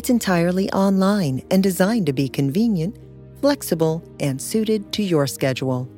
[0.00, 2.96] It's entirely online and designed to be convenient,
[3.42, 5.90] flexible, and suited to your schedule.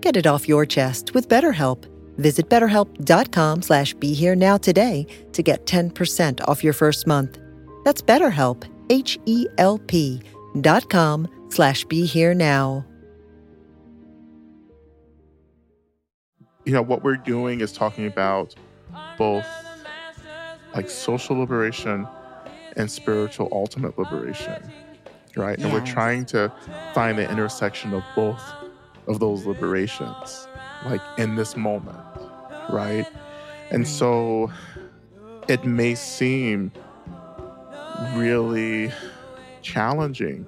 [0.00, 1.84] Get it off your chest with BetterHelp.
[2.18, 7.40] Visit betterhelp.com slash be here now today to get 10% off your first month.
[7.82, 10.22] That's BetterHelp, H-E-L-P
[10.60, 12.86] dot com slash be here now.
[16.64, 18.54] You know, what we're doing is talking about
[19.18, 19.44] both
[20.72, 22.06] like social liberation
[22.76, 24.72] and spiritual ultimate liberation,
[25.36, 25.58] right?
[25.58, 26.52] And we're trying to
[26.94, 28.42] find the intersection of both
[29.06, 30.48] of those liberations,
[30.84, 31.98] like in this moment,
[32.70, 33.06] right?
[33.70, 34.50] And so
[35.48, 36.72] it may seem
[38.14, 38.92] really
[39.62, 40.46] challenging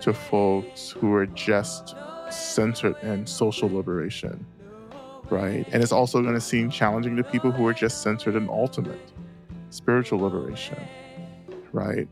[0.00, 1.94] to folks who are just
[2.30, 4.44] centered in social liberation,
[5.30, 5.66] right?
[5.72, 9.00] And it's also going to seem challenging to people who are just centered in ultimate
[9.70, 10.78] spiritual liberation,
[11.76, 12.08] right?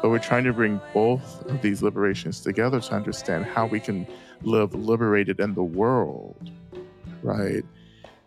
[0.00, 4.06] But we're trying to bring both of these liberations together to understand how we can
[4.42, 6.50] live liberated in the world,
[7.22, 7.64] right?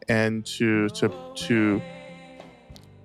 [0.07, 1.81] And to to to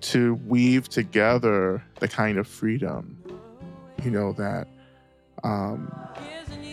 [0.01, 3.17] to weave together the kind of freedom,
[4.03, 4.67] you know, that
[5.43, 5.91] um,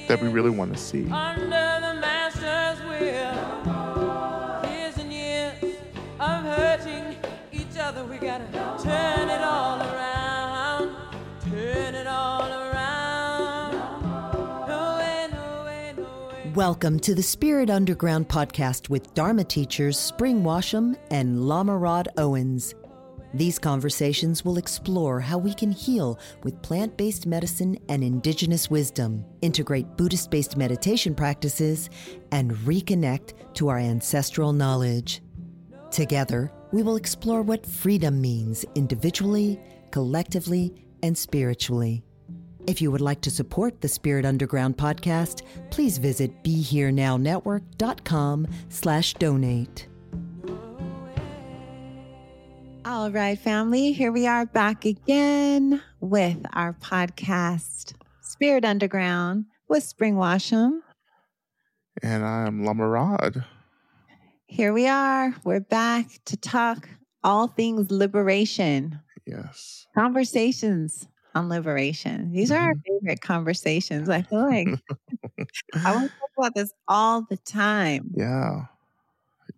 [0.09, 1.09] that we really want to see.
[8.83, 10.16] Turn it all around,
[16.57, 22.75] Welcome to the Spirit Underground podcast with Dharma teachers Spring Washam and Lama Rod Owens.
[23.35, 29.23] These conversations will explore how we can heal with plant based medicine and indigenous wisdom,
[29.43, 31.91] integrate Buddhist based meditation practices,
[32.33, 35.21] and reconnect to our ancestral knowledge.
[35.91, 40.73] Together, we will explore what freedom means individually, collectively,
[41.03, 42.06] and spiritually.
[42.67, 49.87] If you would like to support the Spirit Underground podcast, please visit BeHereNowNetwork.com slash donate.
[52.85, 60.15] All right, family, here we are back again with our podcast, Spirit Underground with Spring
[60.17, 60.81] Washam.
[62.03, 63.45] And I'm Lama Rod.
[64.47, 65.35] Here we are.
[65.45, 66.89] We're back to talk
[67.25, 69.87] all things liberation, Yes.
[69.97, 72.33] conversations on liberation.
[72.33, 74.09] These are our favorite conversations.
[74.09, 74.69] I feel like
[75.85, 78.11] I want to talk about this all the time.
[78.17, 78.67] Yeah.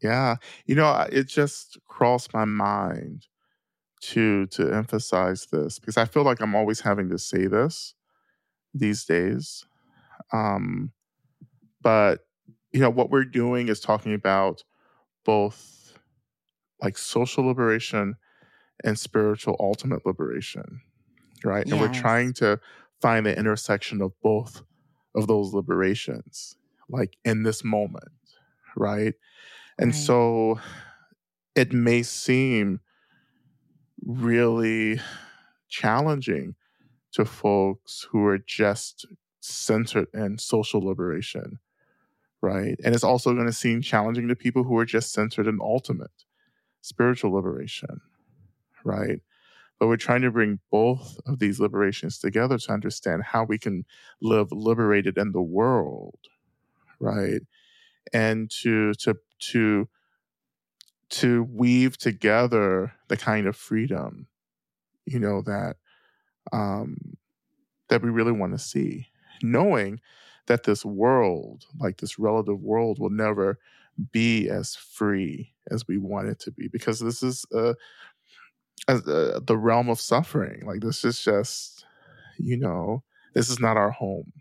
[0.03, 0.37] Yeah.
[0.67, 3.27] You know, it just crossed my mind
[4.01, 7.95] to to emphasize this because I feel like I'm always having to say this
[8.75, 9.65] these days.
[10.33, 10.93] Um
[11.81, 12.27] but
[12.73, 14.63] you know, what we're doing is talking about
[15.25, 15.99] both
[16.83, 18.17] like social liberation
[18.85, 20.81] and spiritual ultimate liberation,
[21.45, 21.67] right?
[21.71, 22.61] And we're trying to
[23.01, 24.63] find the intersection of both
[25.15, 26.57] of those liberations,
[26.89, 28.13] like in this moment,
[28.77, 29.15] right?
[29.79, 29.97] And Right.
[29.97, 30.61] so
[31.55, 32.81] it may seem
[34.05, 35.01] really
[35.69, 36.55] challenging
[37.13, 39.07] to folks who are just
[39.41, 41.59] centered in social liberation,
[42.43, 42.79] right?
[42.85, 46.11] And it's also going to seem challenging to people who are just centered in ultimate
[46.83, 48.01] spiritual liberation,
[48.85, 49.21] right?
[49.79, 53.85] But we're trying to bring both of these liberations together to understand how we can
[54.21, 56.19] live liberated in the world,
[57.01, 57.43] right?
[58.13, 59.17] And to to
[59.53, 59.89] to
[61.11, 64.27] to weave together the kind of freedom,
[65.07, 65.77] you know, that
[66.53, 67.17] um,
[67.89, 69.09] that we really want to see,
[69.43, 70.01] knowing
[70.47, 73.59] that this world, like this relative world, will never
[74.13, 77.75] be as free as we want it to be, because this is uh,
[78.89, 80.67] as, uh, the realm of suffering.
[80.67, 81.85] Like this is just,
[82.39, 83.03] you know,
[83.35, 84.33] this is not our home,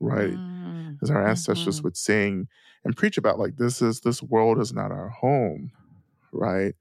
[0.00, 0.32] right?
[0.32, 1.84] Mm, as our ancestors mhm.
[1.84, 2.48] would sing
[2.84, 5.70] and preach about like this is this world is not our home
[6.32, 6.74] right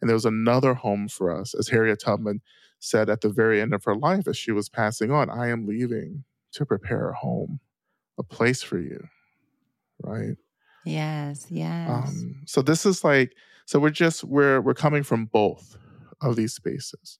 [0.00, 2.40] and there was another home for us as harriet tubman
[2.80, 5.66] said at the very end of her life as she was passing on i am
[5.66, 7.60] leaving to prepare a home
[8.18, 9.08] a place for you
[10.02, 10.36] right
[10.84, 11.88] Yes, yes.
[11.88, 13.34] um so this is like
[13.66, 15.76] so we're just we're we're coming from both
[16.22, 17.18] of these spaces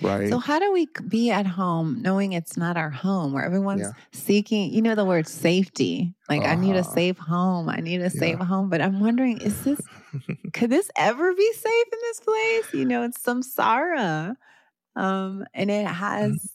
[0.00, 0.30] right?
[0.30, 3.92] So how do we be at home knowing it's not our home where everyone's Yeah.
[4.12, 6.14] seeking, you know, the word safety.
[6.28, 6.92] Like I need a Uh-huh.
[6.94, 7.68] safe home.
[7.68, 8.68] I need a safe home.
[8.68, 9.88] But I'm wondering, is this
[10.54, 12.68] could this ever be safe in this place?
[12.72, 14.36] You know, it's samsara.
[14.96, 16.46] Um, and it has Mm-hmm.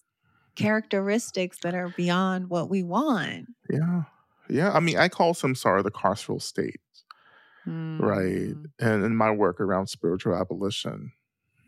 [0.56, 3.50] characteristics that are beyond what we want.
[3.70, 4.04] yeah.
[4.50, 4.72] Yeah.
[4.72, 6.82] I mean, I call samsara the carceral state,
[8.00, 8.56] right?
[8.56, 8.72] Mm.
[8.80, 11.12] And in my work around spiritual abolition,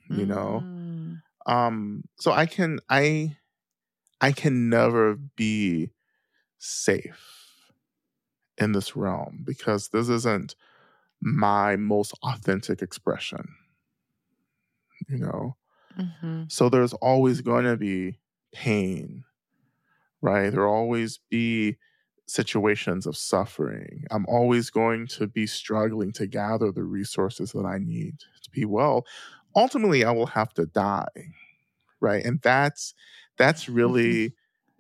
[0.10, 1.24] you know, Mm.
[1.48, 3.38] um so i can i
[4.22, 5.92] i can never be
[6.60, 7.62] safe
[8.58, 10.56] in this realm because this isn't
[11.22, 13.48] my most authentic expression
[15.10, 15.56] you know?
[15.98, 16.50] Mhm.
[16.50, 18.20] so there's always going to be
[18.54, 19.24] pain
[20.22, 20.50] right?
[20.52, 21.78] There'll always be
[22.28, 24.06] situations of suffering.
[24.12, 28.66] I'm always going to be struggling to gather the resources that i need to be
[28.66, 29.06] well
[29.56, 31.08] ultimately i will have to die
[32.02, 32.94] right and that's
[33.38, 34.34] that's really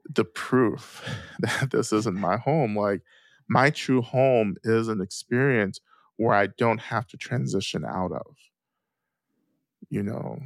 [0.09, 1.05] the proof
[1.39, 3.01] that this isn't my home like
[3.49, 5.79] my true home is an experience
[6.17, 8.35] where i don't have to transition out of
[9.89, 10.39] you know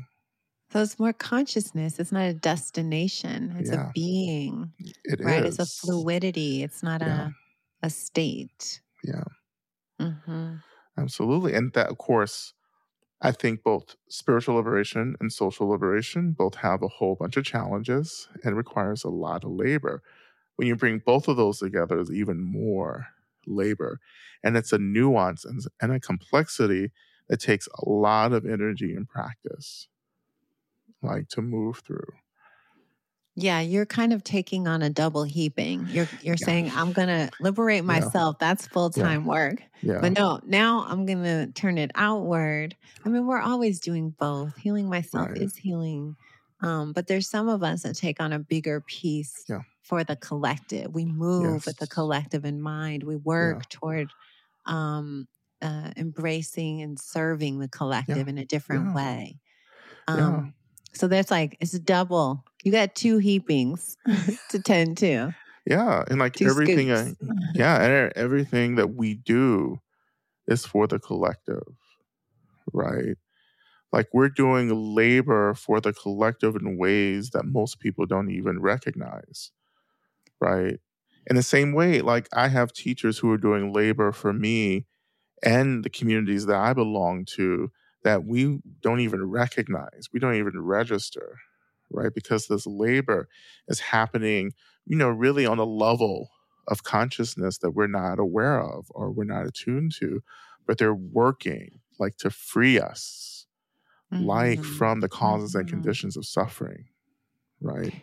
[0.72, 2.00] So it's more consciousness.
[2.00, 3.56] It's not a destination.
[3.58, 3.76] It's Yeah.
[3.90, 4.74] a being,
[5.06, 5.44] it is right?
[5.46, 6.64] It's a fluidity.
[6.64, 7.30] It's not Yeah.
[7.30, 7.34] a
[7.84, 8.82] a state.
[9.04, 9.24] yeah
[10.00, 10.58] hmm
[10.98, 11.54] Absolutely.
[11.54, 12.54] And that, of course,
[13.22, 18.28] I think both spiritual liberation and social liberation both have a whole bunch of challenges
[18.44, 20.04] and requires a lot of labor.
[20.58, 23.08] When you bring both of those together, there's even more
[23.48, 24.00] labor.
[24.44, 26.92] And it's a nuance and, and a complexity
[27.30, 29.88] that takes a lot of energy and practice,
[31.02, 32.14] like to move through.
[33.40, 35.86] Yeah, you're kind of taking on a double heaping.
[35.92, 36.46] You're you're Yeah.
[36.46, 38.00] saying I'm gonna liberate Yeah.
[38.00, 38.40] myself.
[38.40, 39.62] That's full time work.
[39.84, 40.00] Yeah.
[40.02, 42.76] But no, now I'm gonna turn it outward.
[43.06, 44.58] I mean, we're always doing both.
[44.58, 45.38] Healing myself Right.
[45.38, 46.16] is healing.
[46.62, 49.62] Um, but there's some of us that take on a bigger piece Yeah.
[49.84, 50.96] for the collective.
[50.96, 53.04] We move with the collective in mind.
[53.04, 54.10] We work toward
[54.66, 55.28] um,
[55.62, 58.94] uh, embracing and serving the collective in a different Yeah.
[58.96, 59.40] way.
[60.10, 60.16] Yeah.
[60.28, 60.54] Um,
[60.94, 62.44] So that's like it's double.
[62.64, 63.98] You got two heapings
[64.50, 65.34] to tend to.
[65.66, 66.04] Yeah.
[66.10, 67.14] And like Two everything, I,
[67.56, 69.80] yeah, and everything that we do
[70.48, 71.64] is for the collective,
[72.74, 73.18] right?
[73.92, 79.52] Like we're doing labor for the collective in ways that most people don't even recognize,
[80.42, 80.80] right?
[81.30, 84.86] In the same way, like I have teachers who are doing labor for me
[85.44, 87.72] and the communities that I belong to
[88.08, 91.38] that we don't even recognize, we don't even register,
[91.92, 92.14] right?
[92.14, 93.28] Because this labor
[93.68, 94.54] is happening,
[94.86, 96.30] you know, really on a level
[96.70, 100.22] of consciousness that we're not aware of or we're not attuned to,
[100.68, 103.48] but they're working like to free us,
[104.18, 104.64] like Mhm.
[104.64, 105.70] from the causes and Mhm.
[105.70, 106.86] conditions of suffering,
[107.62, 107.94] right?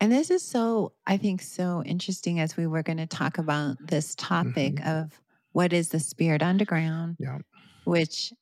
[0.00, 3.76] And this is so, I think, so interesting as we were going to talk about
[3.86, 5.20] this topic of
[5.52, 7.38] what is the spirit underground, Yeah.
[7.84, 8.32] which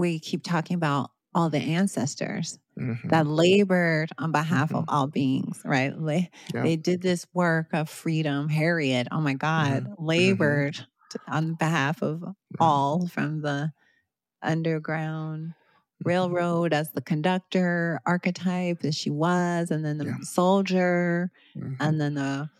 [0.00, 3.08] we keep talking about all the ancestors Mhm.
[3.10, 5.92] that labored on behalf of all beings, right?
[5.96, 6.62] They, Yeah.
[6.64, 8.48] they did this work of freedom.
[8.48, 10.04] Harriet, oh my God, Mm-hmm.
[10.04, 10.76] labored
[11.10, 12.24] t- on behalf of
[12.58, 13.72] all from the
[14.42, 15.54] underground
[16.02, 16.08] Mm-hmm.
[16.08, 20.18] railroad as the conductor archetype that she was, and then the Yeah.
[20.22, 21.30] soldier,
[21.78, 22.50] and then the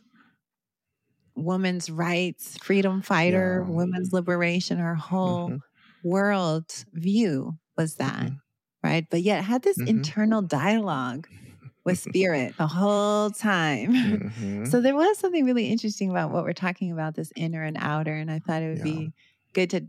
[1.36, 3.74] woman's rights, freedom fighter, Yeah.
[3.74, 4.78] women's liberation.
[4.78, 5.58] Her whole.
[6.02, 8.40] World view was that, Mhm.
[8.82, 9.06] right?
[9.10, 9.86] But yet had this Mhm.
[9.86, 11.28] internal dialogue
[11.84, 14.22] with spirit the whole time.
[14.32, 14.60] Mhm.
[14.64, 18.14] So there was something really interesting about what we're talking about, this inner and outer,
[18.14, 18.82] and I thought it would Yeah.
[18.82, 19.14] be
[19.54, 19.86] good to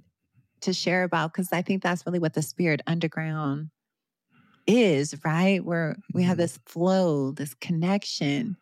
[0.61, 3.69] to share about because I think that's really what the spirit underground
[4.67, 5.63] is, right?
[5.63, 6.39] Where we have Mhm.
[6.39, 8.57] this flow, this connection,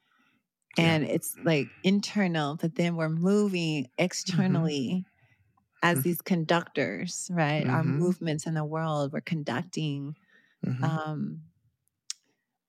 [0.77, 0.95] Yeah.
[0.95, 3.87] and it's like internal, but then we're moving
[4.29, 4.69] Mm-hmm.
[4.77, 5.05] externally
[5.81, 7.65] as these conductors, right?
[7.69, 7.97] Our Mhm.
[7.99, 10.15] movements in the world, we're conducting
[10.65, 10.83] Mhm.
[10.83, 11.41] um,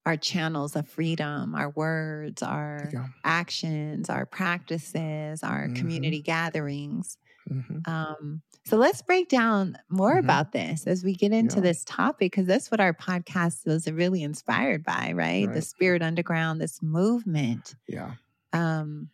[0.05, 2.91] our channels of freedom, our words, our
[3.23, 5.75] actions, our practices, our Mhm.
[5.75, 7.17] community gatherings.
[7.49, 7.87] Mhm.
[7.87, 10.19] Um, so let's break down more Mhm.
[10.19, 11.61] about this as we get into Yeah.
[11.61, 15.51] this topic, because that's what our podcast was really inspired by, right?
[15.53, 17.75] The Spirit Underground, this movement.
[17.87, 18.15] Yeah.
[18.53, 19.09] Um,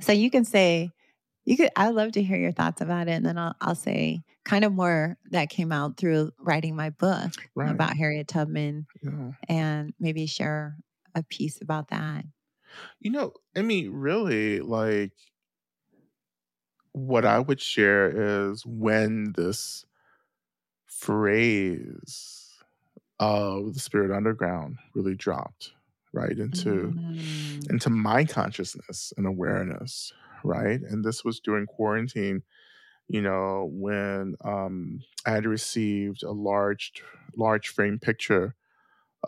[0.00, 0.92] so you can say,
[1.46, 1.70] you could.
[1.76, 4.74] I'd love to hear your thoughts about it, and then I'll, I'll say kind of
[4.74, 7.70] more that came out through writing my book Right.
[7.70, 9.32] about Harriet Tubman, Yeah.
[9.48, 10.76] and maybe share
[11.14, 12.24] a piece about that.
[13.00, 15.12] You know, I mean, really, like,
[16.92, 19.84] what I would share is when this
[20.86, 22.54] phrase
[23.20, 25.72] of the spirit underground really dropped
[26.12, 27.70] right into Mm.
[27.70, 30.12] into my consciousness and awareness
[30.46, 30.80] right?
[30.80, 32.42] And this was during quarantine
[33.08, 36.92] you know when um i had received a large
[37.36, 38.54] large frame picture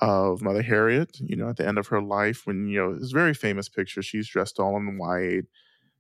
[0.01, 3.13] of mother harriet you know at the end of her life when you know it's
[3.13, 5.45] a very famous picture she's dressed all in white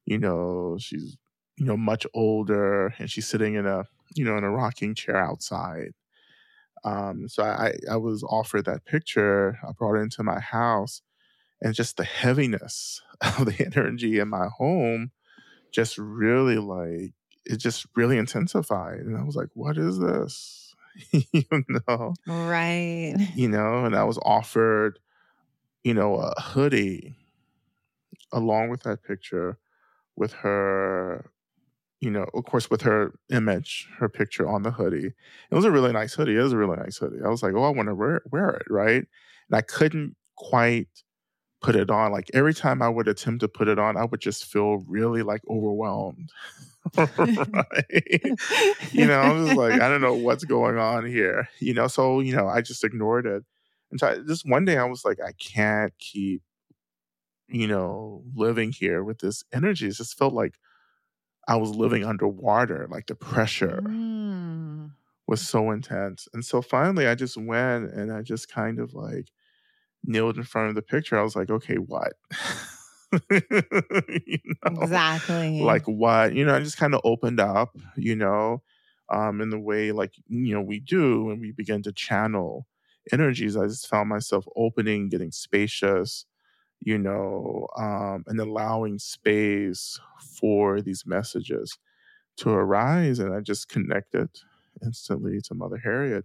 [0.06, 1.16] you know she's
[1.56, 3.84] you know much older and she's sitting in a
[4.14, 5.92] you know in a rocking chair outside.
[6.84, 11.02] Um so i i was offered that picture i brought it into my house
[11.62, 15.10] and just the heaviness of the energy in my home
[15.72, 17.12] just really like
[17.44, 20.64] it just really intensified and i was like what is this?
[21.32, 21.44] You
[21.86, 22.14] know?
[22.26, 23.14] Right.
[23.36, 24.98] you know and i was offered
[25.84, 27.14] you know a hoodie
[28.32, 29.58] along with that picture
[30.16, 31.30] with her
[32.00, 35.12] you know of course with her image her picture on the hoodie.
[35.50, 36.36] It was a really nice hoodie.
[36.36, 37.18] It was a really nice hoodie.
[37.24, 39.04] I was like oh i want to wear, wear it right?
[39.48, 40.88] And i couldn't quite
[41.60, 44.20] put it on like every time i would attempt to put it on i would
[44.20, 46.30] just feel really like overwhelmed.
[48.92, 52.20] You know i was like i don't know what's going on here you know so
[52.20, 53.44] you know i just ignored it.
[53.90, 56.42] And so I, just one day i was like i can't keep
[57.48, 59.86] you know living here with this energy.
[59.88, 60.54] It just felt like
[61.48, 64.92] i was living underwater like the pressure Mm.
[65.26, 66.28] was so intense.
[66.34, 69.28] And so finally i just went and i just kind of like
[70.08, 72.14] kneeled in front of the picture i was like okay what
[73.30, 74.82] you know?
[74.82, 75.62] Exactly.
[75.62, 78.62] like what you know i just kind of opened up you know
[79.10, 82.66] um in the way like you know we do when we begin to channel
[83.12, 86.26] energies i just found myself opening getting spacious
[86.80, 90.00] you know um and allowing space
[90.40, 91.78] for these messages
[92.36, 94.28] to arise and i just connected
[94.84, 96.24] instantly to mother harriet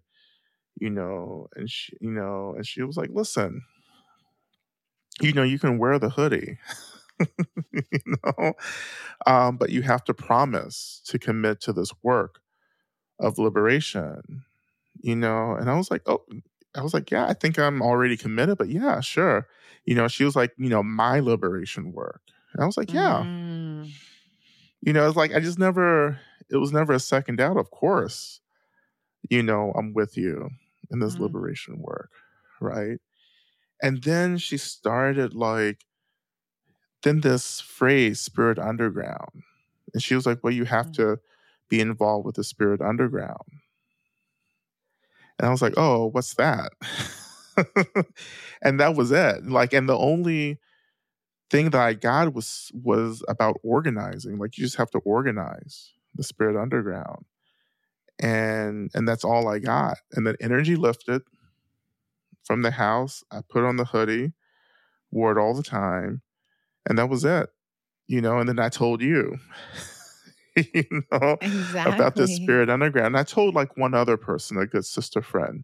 [0.80, 3.62] you know and she you know and she was like listen
[5.22, 6.58] you know you can wear the hoodie
[7.72, 8.54] you know?
[9.28, 12.40] Um, but you have to promise to commit to this work
[13.20, 14.44] of liberation
[15.02, 15.56] you know?
[15.56, 16.24] And i was like oh
[16.76, 19.48] i was like yeah i think i'm already committed but yeah sure.
[19.86, 22.22] You know she was like you know my liberation work.
[22.54, 23.26] And i was like yeah.
[23.26, 23.90] Mm.
[24.82, 28.42] you know it's like i just never it was never a second doubt of course
[29.30, 30.50] you know i'm with you
[30.92, 31.22] in this Mm.
[31.22, 32.12] liberation work
[32.62, 33.00] right
[33.84, 35.86] and then she started like
[37.04, 39.44] then this phrase spirit underground.
[39.94, 40.96] And she was like well you have Mm.
[40.96, 41.20] to
[41.70, 43.62] be involved with the spirit underground.
[45.40, 46.72] And i was like oh what's that?
[48.62, 49.46] And that was it.
[49.46, 50.60] Like and the only
[51.52, 54.40] thing that i got was was about organizing.
[54.40, 57.26] Like you just have to organize the spirit underground.
[58.20, 59.98] And and that's all i got.
[60.14, 61.24] And then energy lifted
[62.44, 64.34] from the house i put on the hoodie
[65.12, 66.22] wore it all the time
[66.90, 67.50] and that was it
[68.08, 69.38] you know and then i told you
[70.74, 71.84] you know Exactly.
[71.86, 75.64] about the spirit underground and i told like one other person a good sister friend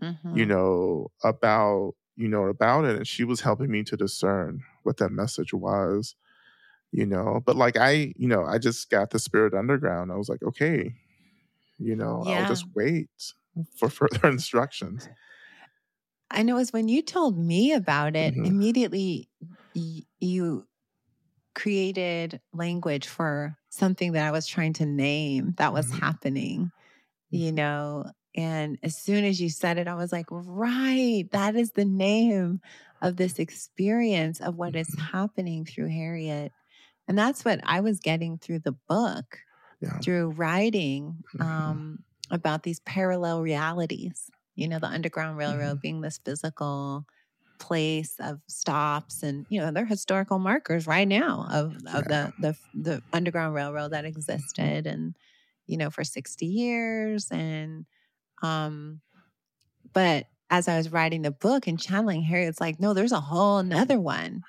[0.00, 0.32] Mhm.
[0.32, 4.98] you know about you know about it and she was helping me to discern what
[4.98, 6.16] that message was
[6.92, 10.28] you know but like i you know i just got the spirit underground i was
[10.28, 10.94] like okay
[11.78, 13.08] you know i'll just wait
[13.76, 15.08] for further instructions
[16.30, 18.44] I know was when you told me about it, Mhm.
[18.44, 19.28] immediately
[19.74, 20.66] y- you
[21.54, 25.98] created language for something that I was trying to name that was Mhm.
[26.00, 26.72] happening,
[27.30, 28.06] you know.
[28.36, 32.60] And as soon as you said it, I was like, right, that is the name
[33.02, 35.08] of this experience of what is Mhm.
[35.12, 36.52] happening through Harriet.
[37.08, 39.40] And that's what I was getting through the book,
[39.80, 41.78] yeah through writing Mhm.
[41.78, 44.30] um, about these parallel realities.
[44.58, 47.06] You know, the Underground Railroad being this physical
[47.60, 52.08] place of stops and you know they're historical markers right now of of Yeah.
[52.08, 55.16] the the the underground railroad that existed and
[55.66, 57.86] you know for 60 years and
[58.42, 59.00] um
[59.92, 63.20] but as i was writing the book and channeling harriet it's like no there's a
[63.20, 64.44] whole nother one.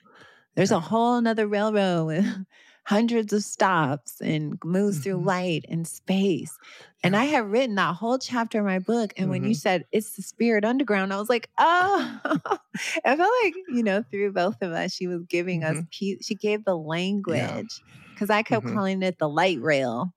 [0.56, 2.46] There's a whole nother railroad
[2.90, 5.24] hundreds of stops and moves through Mhm.
[5.24, 6.58] light and space
[7.04, 9.14] and I had written that whole chapter in my book.
[9.18, 9.56] And when you Mhm.
[9.56, 12.20] said it's the spirit underground, I was like, oh,
[13.06, 15.88] I felt like, you know, through both of us, she was giving us, Mhm.
[15.98, 17.82] pe- she gave the language
[18.16, 18.68] because I kept Mhm.
[18.68, 20.14] calling it the light rail.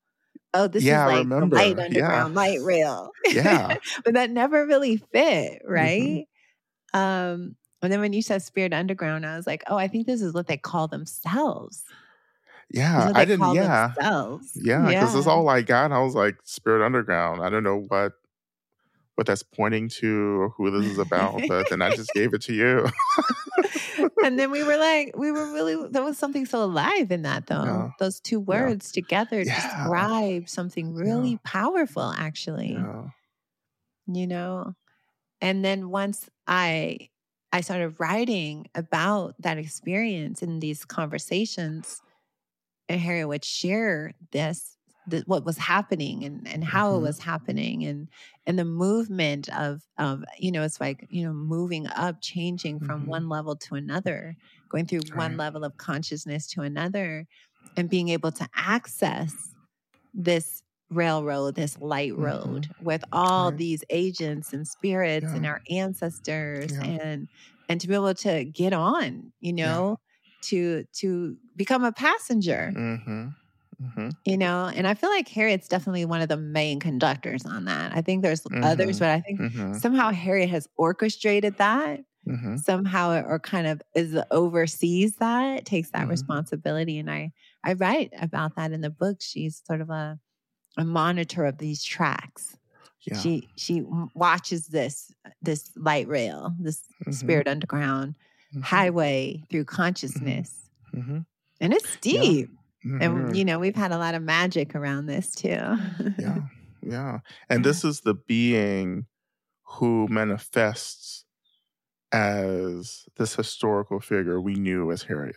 [0.55, 1.77] Oh, this Yeah, is like the light.
[1.91, 2.27] Yeah.
[2.27, 3.11] underground light rail.
[3.31, 3.77] Yeah.
[4.05, 6.21] but that never really fit, Mhm.
[6.21, 6.27] right?
[6.95, 10.23] Um, and then when you said spirit underground, I was like, oh, I think this
[10.23, 11.85] is what they call themselves.
[12.73, 13.13] Yeah.
[13.15, 13.89] I didn't, yeah.
[13.97, 14.53] themselves.
[14.55, 14.87] Yeah.
[14.89, 15.33] Because that's Yeah.
[15.33, 15.93] all I got.
[15.93, 17.43] I was like, Spirit Underground.
[17.43, 18.13] I don't know what
[19.15, 22.41] what that's pointing to or who this is about, but then I just gave it
[22.43, 22.89] to you.
[24.25, 27.47] and then we were like, we were really, there was something so alive in that
[27.47, 27.63] though.
[27.65, 27.91] Yeah.
[27.99, 29.55] Those two words together Yeah.
[29.55, 32.79] describe something really powerful, actually.
[34.07, 34.75] You know
[35.41, 36.99] and then once i
[37.53, 42.01] i started writing about that experience in these conversations
[42.89, 44.77] and harriet would share this
[45.11, 46.97] th- what was happening and and how Mhm.
[46.97, 48.09] it was happening and
[48.47, 53.07] and the movement of of you know it's like you know moving up changing from
[53.07, 53.07] Mhm.
[53.07, 54.37] one level to another
[54.71, 55.39] going through one Right.
[55.39, 57.27] level of consciousness to another
[57.77, 59.57] and being able to access
[60.15, 62.17] this railroad, this light Mhm.
[62.17, 63.53] road with all Right.
[63.53, 66.85] these agents and spirits and our ancestors Yeah.
[66.85, 67.29] and
[67.69, 69.83] and to be able to get on, you Yeah.
[69.83, 69.99] know,
[70.43, 73.29] to to become a passenger, Mm-hmm.
[73.83, 74.09] Mm-hmm.
[74.25, 74.71] you know.
[74.75, 77.93] And I feel like Harriet's definitely one of the main conductors on that.
[77.97, 79.01] I think there's others, Mhm.
[79.01, 79.75] but I think Mm-hmm.
[79.75, 82.57] somehow Harriet has orchestrated that Mm-hmm.
[82.59, 86.11] somehow or kind of is oversees that takes that Mhm.
[86.11, 87.33] responsibility and i
[87.65, 90.21] i write about that in the book she's sort of a
[90.79, 92.57] a monitor of these tracks
[93.05, 93.19] Yeah.
[93.19, 93.83] she she
[94.15, 97.15] watches this this light rail this Mhm.
[97.15, 98.15] spirit underground
[98.55, 98.63] Mhm.
[98.63, 100.59] highway through consciousness.
[100.95, 101.19] Mm-hmm.
[101.61, 102.51] and it's deep.
[102.85, 103.01] Mhm.
[103.03, 105.49] and you know we've had a lot of magic around this too.
[106.19, 106.39] Yeah.
[106.83, 107.19] Yeah.
[107.49, 109.07] And this is the being
[109.65, 111.25] who manifests
[112.13, 115.37] as this historical figure we knew as harriet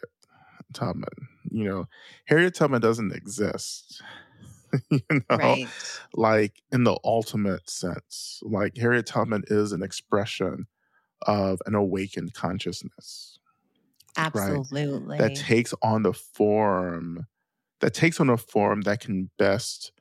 [0.73, 1.07] tubman.
[1.51, 1.85] You know
[2.25, 4.01] harriet tubman doesn't exist
[4.89, 5.67] you know right.
[6.15, 8.41] like in the ultimate sense.
[8.43, 10.67] Like harriet tubman is an expression
[11.25, 13.39] of an awakened consciousness
[14.17, 17.27] absolutely that takes on the form
[17.81, 19.91] that takes on a form that can best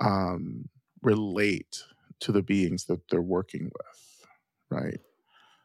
[0.00, 0.68] um,
[1.02, 1.84] relate
[2.20, 4.26] to the beings that they're working with
[4.70, 5.00] right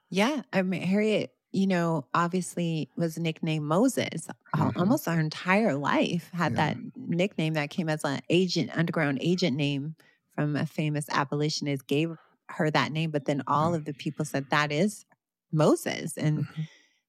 [0.09, 4.27] Yeah, I mean Harriet, you know, obviously was nicknamed Moses.
[4.55, 4.71] Mhm.
[4.75, 6.57] Almost our entire life had Yeah.
[6.57, 9.95] that nickname that came as an agent, underground agent name
[10.35, 12.17] from a famous abolitionist gave
[12.53, 15.05] her that name, but then all of the people said that is
[15.51, 16.17] Moses.
[16.17, 16.67] And Mhm.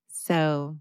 [0.09, 0.79] so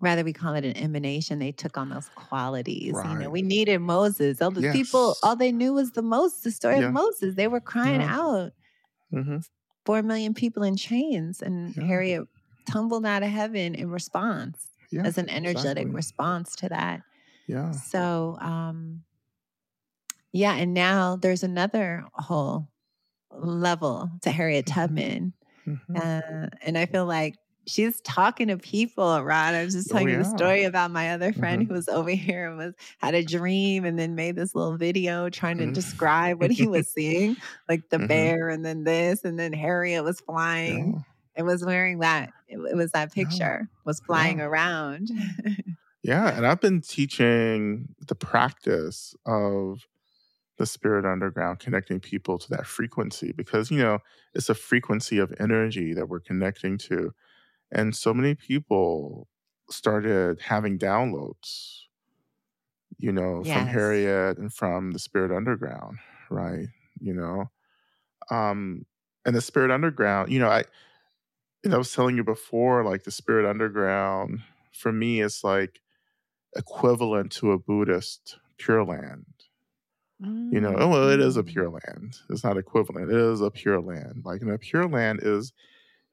[0.00, 2.94] rather we call it an emanation, they took on those qualities.
[3.04, 4.42] You know, we needed Moses.
[4.42, 6.88] All the people, all they knew was the most the story Yeah.
[6.88, 7.34] of Moses.
[7.34, 8.16] They were crying Yeah.
[8.16, 8.52] out
[9.10, 9.38] hmm
[9.84, 11.84] four million people in chains and Yeah.
[11.86, 12.28] harriet
[12.70, 14.68] tumbled out of heaven in response
[15.04, 15.90] as an energetic exactly.
[15.92, 17.02] response to that
[17.48, 19.02] yeah so um
[20.32, 22.68] yeah and now there's another whole
[23.32, 25.32] level to harriet tubman
[25.66, 26.02] Mhm.
[26.02, 30.08] uh, and i feel like she's talking to people around i was just Oh, telling
[30.08, 31.68] you the story about my other friend Mhm.
[31.68, 35.30] who was over here and was had a dream and then made this little video
[35.30, 35.68] trying to Mhm.
[35.68, 37.36] describe what he was seeing
[37.68, 38.00] like the Mhm.
[38.00, 41.02] bear and then this and then harriet was flying yeah.
[41.36, 43.38] it was wearing that it, it was that Yeah.
[43.38, 44.42] picture was flying Yeah.
[44.42, 45.08] around
[46.02, 49.86] Yeah, and I've been teaching the practice of
[50.62, 53.98] the spirit underground, connecting people to that frequency because, you know,
[54.32, 57.12] it's a frequency of energy that we're connecting to.
[57.72, 59.26] And so many people
[59.70, 61.80] started having downloads,
[62.96, 65.98] you know, from Harriet and from the spirit underground,
[66.30, 66.68] right?
[67.00, 67.50] You know,
[68.30, 68.86] um,
[69.26, 70.62] and the spirit underground, you know, I,
[71.64, 75.80] you know, I was telling you before, like the spirit underground for me is like
[76.54, 79.26] equivalent to a Buddhist Pure Land.
[80.22, 81.48] You know, oh, well, it is a Mm.
[81.48, 82.18] Pure Land.
[82.30, 83.10] It's not equivalent.
[83.10, 84.22] It is a Pure Land.
[84.24, 85.52] Like, and a Pure Land is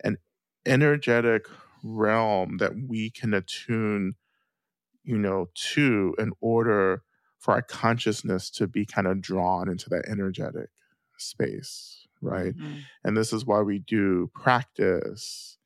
[0.03, 0.17] an
[0.65, 1.45] energetic
[1.83, 4.15] realm that we can attune,
[5.03, 7.03] you know, to in order
[7.37, 10.69] for our consciousness to be kind of drawn into that energetic
[11.17, 12.55] space, right?
[12.55, 12.83] Mhm.
[13.03, 15.57] And this is why we do practice,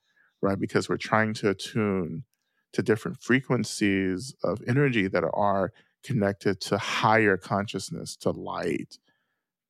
[0.42, 0.60] right?
[0.60, 2.26] Because we're trying to attune
[2.74, 5.72] to different frequencies of energy that are
[6.04, 8.98] connected to higher consciousness, to light,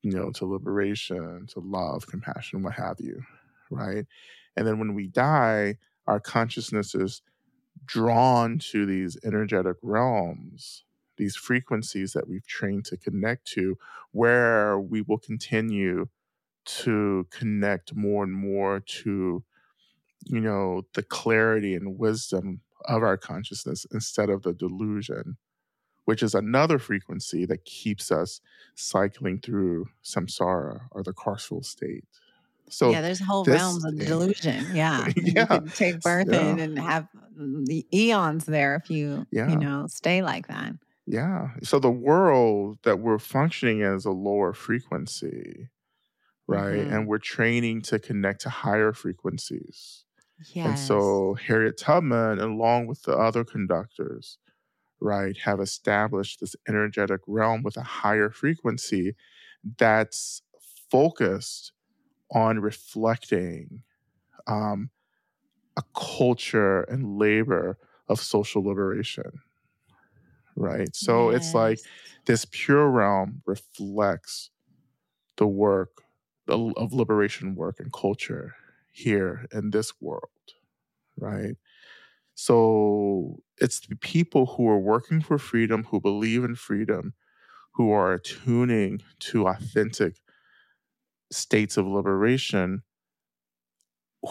[0.02, 3.24] you know, to liberation, to love, compassion, what have you,
[3.70, 4.06] right?
[4.56, 7.22] And then when we die, our consciousness is
[7.86, 10.84] drawn to these energetic realms,
[11.18, 13.78] these frequencies that we've trained to connect to,
[14.12, 16.08] where we will continue
[16.66, 19.44] to connect more and more to
[20.26, 25.38] you know the clarity and wisdom of our consciousness instead of the delusion
[26.06, 28.42] which is another frequency that keeps us
[28.76, 32.06] cycling through samsara or the carceral state
[32.70, 34.66] so yeah, there's whole this- realms of delusion.
[34.74, 35.08] Yeah.
[35.16, 35.46] You Yeah.
[35.46, 39.50] can take birth in and have mm, the eons there if you, Yeah.
[39.50, 40.74] you know, stay like that.
[41.06, 45.68] yeah so the world that we're functioning as a lower frequency
[46.48, 46.86] right?
[46.88, 46.92] Mhm.
[46.94, 50.04] And we're training to connect to higher frequencies.
[50.54, 50.68] Yes.
[50.68, 54.38] And so Harriet Tubman, along with the other conductors,
[55.04, 59.16] right, have established this energetic realm with a higher frequency
[59.78, 60.42] that's
[60.92, 61.74] focused
[62.32, 63.84] on reflecting
[64.48, 64.92] um,
[65.78, 67.78] a culture and labor
[68.10, 69.42] of social liberation.
[70.56, 70.96] Right.
[70.96, 71.84] So it's like
[72.26, 74.52] this pure realm reflects
[75.38, 76.04] the work
[76.48, 78.56] of liberation work and culture
[78.92, 80.30] here in this world.
[81.18, 81.56] Right.
[82.36, 87.14] So it's the people who are working for freedom, who believe in freedom,
[87.74, 90.22] who are attuning to authentic
[91.32, 92.84] states of liberation,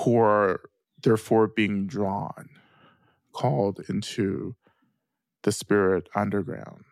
[0.04, 0.60] who are
[1.02, 2.48] therefore being drawn,
[3.32, 4.56] called into
[5.42, 6.84] the spirit underground.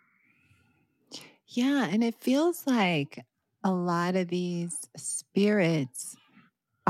[1.46, 3.25] Yeah, and it feels like
[3.64, 6.16] a lot of these spirits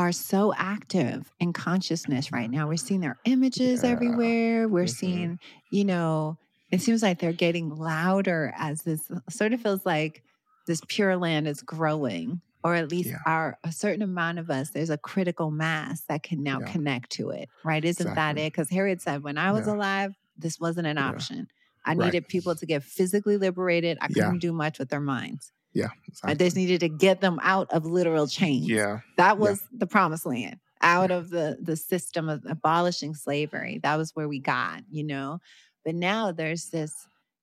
[0.00, 2.66] are so active in consciousness right now.
[2.68, 3.90] We're seeing their images Yeah.
[3.90, 4.66] everywhere.
[4.68, 4.88] We're Mhm.
[4.88, 5.38] seeing,
[5.70, 6.38] you know,
[6.70, 10.22] it seems like they're getting louder as this sort of feels like
[10.66, 13.18] this pure land is growing, or at least Yeah.
[13.26, 16.64] our a certain amount of us, there's a critical mass that can now Yeah.
[16.64, 17.84] connect to it, right?
[17.84, 18.52] Isn't that it?
[18.52, 19.72] Because Harriet said, when I was Yeah.
[19.74, 21.48] alive, this wasn't an option.
[21.84, 22.14] I Right.
[22.14, 23.98] needed people to get physically liberated.
[24.00, 25.52] I couldn't do much with their minds.
[25.72, 25.88] Yeah.
[26.24, 28.68] I just needed to get them out of literal chains.
[28.68, 29.00] Yeah.
[29.16, 33.80] That was the promised land, out of the the system of abolishing slavery.
[33.82, 35.40] That was where we got, you know.
[35.84, 36.92] But now there's this,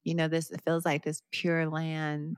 [0.04, 2.38] you know, this it feels like this pure land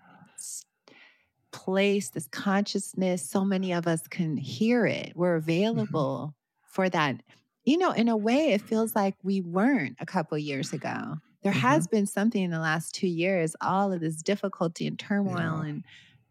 [1.52, 3.28] place, this consciousness.
[3.28, 5.14] So many of us can hear it.
[5.16, 5.50] We're mm-hmm.
[5.50, 7.22] available for that.
[7.66, 11.18] You know, in a way, it feels like we weren't a couple years ago.
[11.42, 15.64] There has been something in the last two years, all of this difficulty and turmoil
[15.64, 15.70] Yeah.
[15.70, 15.84] and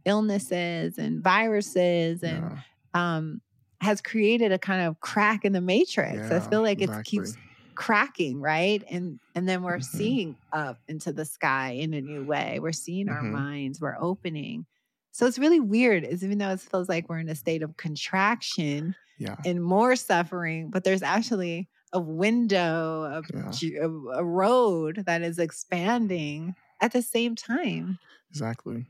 [0.05, 2.59] illnesses and viruses and Yeah.
[2.95, 3.41] um,
[3.81, 6.31] has created a kind of crack in the matrix.
[6.31, 7.01] I feel like exactly.
[7.01, 7.37] it keeps
[7.75, 8.83] cracking, right?
[8.91, 9.85] And and then we're Mhm.
[9.85, 12.59] seeing up into the sky in a new way.
[12.61, 13.31] We're seeing our Mhm.
[13.31, 13.81] minds.
[13.81, 14.67] We're opening.
[15.13, 17.77] So it's really weird, is even though it feels like we're in a state of
[17.77, 19.37] contraction Yeah.
[19.45, 23.61] and more suffering, but there's actually a window, a, Yeah.
[23.81, 27.99] a, road that is expanding at the same time.
[28.31, 28.87] Exactly.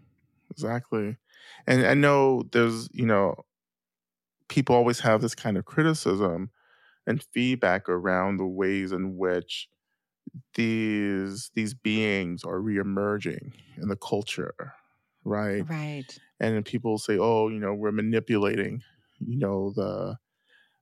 [0.51, 1.17] Exactly.
[1.67, 3.45] And I know there's, you know,
[4.49, 6.51] people always have this kind of criticism
[7.07, 9.69] and feedback around the ways in which
[10.55, 14.75] these these beings are reemerging in the culture,
[15.25, 15.67] right?
[15.69, 16.19] Right.
[16.41, 18.83] And then people say, "Oh, you know, we're manipulating,
[19.21, 20.19] you know, the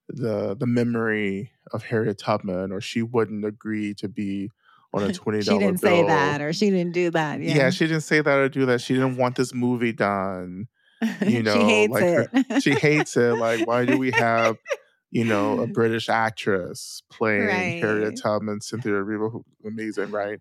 [0.09, 4.51] the the memory of Harriet Tubman, or she wouldn't agree to be
[4.95, 7.41] on a twenty She didn't say that or she didn't do that.
[7.41, 7.55] Yeah.
[7.57, 7.71] Yeah.
[7.71, 8.81] she didn't say that or do that.
[8.81, 10.69] She didn't want this movie done.
[11.27, 12.63] you know, she hates like her- it.
[12.63, 13.37] She hates it.
[13.37, 14.57] Like, why do we have,
[15.11, 17.83] you know, a British actress playing Right.
[17.83, 20.41] Harriet Tubman, Cynthia Erivo, who amazing, right?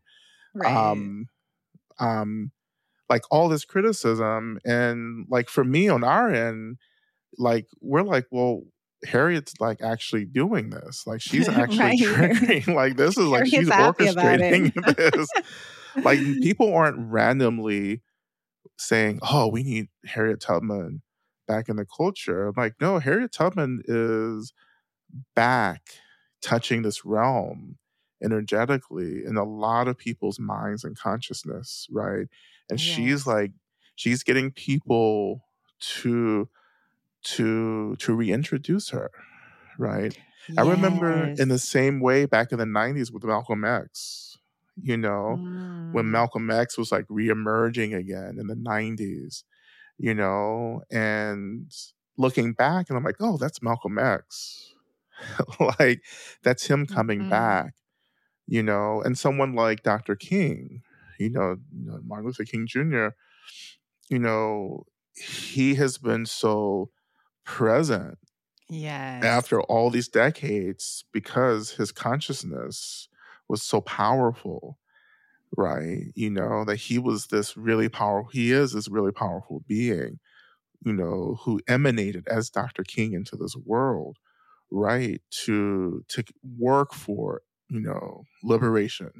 [0.54, 0.74] right.
[0.74, 1.28] Um,
[2.00, 2.52] um,
[3.10, 6.78] like all this criticism, and like for me on our end,
[7.38, 8.62] like we're like, well,
[9.04, 11.06] Harriet's like actually doing this.
[11.06, 12.00] Like she's actually Right.
[12.00, 12.74] triggering.
[12.76, 15.30] like this is like she's Harriet's orchestrating this.
[16.04, 18.02] like people aren't randomly
[18.78, 21.02] saying, "Oh, we need Harriet Tubman
[21.48, 24.54] back in the culture." I'm like, no, Harriet Tubman is
[25.36, 25.82] back
[26.42, 27.78] touching this realm
[28.24, 32.28] energetically in a lot of people's minds and consciousness, right?
[32.70, 33.52] And she's like
[33.96, 35.42] she's getting people
[35.80, 36.50] to
[37.26, 39.12] to to reintroduce her,
[39.78, 40.14] right?
[40.58, 44.38] I remember in the same way back in the 90s with Malcolm X,
[44.82, 45.42] you know,
[45.92, 46.12] when Mm.
[46.12, 49.44] Malcolm X was like reemerging again in the 90s,
[49.98, 51.72] you know, and
[52.18, 54.74] looking back and I'm like, oh, that's Malcolm X.
[55.80, 56.04] like
[56.44, 57.26] that's him coming Mhm.
[57.26, 57.74] back,
[58.48, 60.16] you know, and someone like Dr.
[60.16, 60.84] King,
[61.20, 63.16] you know, you know, Martin Luther King Jr.,
[64.10, 64.86] you know,
[65.16, 66.92] he has been so
[67.46, 68.18] present
[68.70, 69.22] Yes.
[69.22, 73.08] after all these decades because his consciousness
[73.48, 74.78] was so powerful
[75.58, 80.20] right you know that he was this really powerful he is this really powerful being
[80.86, 84.18] you know who emanated as dr king into this world
[84.72, 86.24] right to to
[86.60, 89.12] work for you know liberation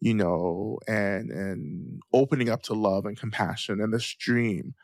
[0.00, 4.74] you know and and opening up to love and compassion and this dream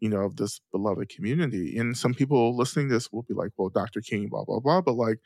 [0.00, 1.78] you know, of this beloved community.
[1.78, 4.00] And some people listening to this will be like, well, Dr.
[4.00, 4.80] King, blah, blah, blah.
[4.80, 5.18] But like,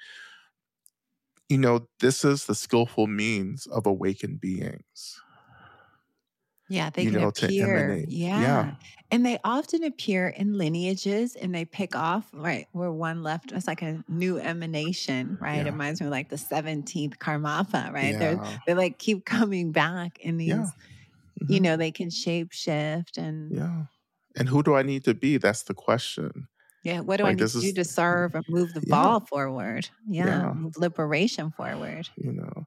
[1.48, 5.20] you know, this is the skillful means of awakened beings.
[6.68, 7.76] Yeah, they you can know, to appear.
[7.78, 8.08] emanate.
[8.10, 8.40] Yeah.
[8.40, 8.74] Yeah.
[9.10, 12.68] And they often appear in lineages and they pick off, right?
[12.70, 15.66] Where one left, it's like a new emanation, right?
[15.66, 18.16] It reminds me of like the 17th Karmapa, right?
[18.16, 18.58] They're, Yeah.
[18.68, 20.66] they like keep coming back in these, Yeah.
[21.48, 21.62] you Mhm.
[21.62, 23.86] know, they can shape shift and Yeah.
[24.36, 25.36] And who do I need to be?
[25.36, 26.48] That's the question.
[26.82, 28.90] yeah, what do I need to do is to serve or move the yeah.
[28.90, 29.90] ball forward?
[30.06, 30.54] Yeah, Yeah.
[30.54, 32.08] move liberation forward.
[32.16, 32.66] You know.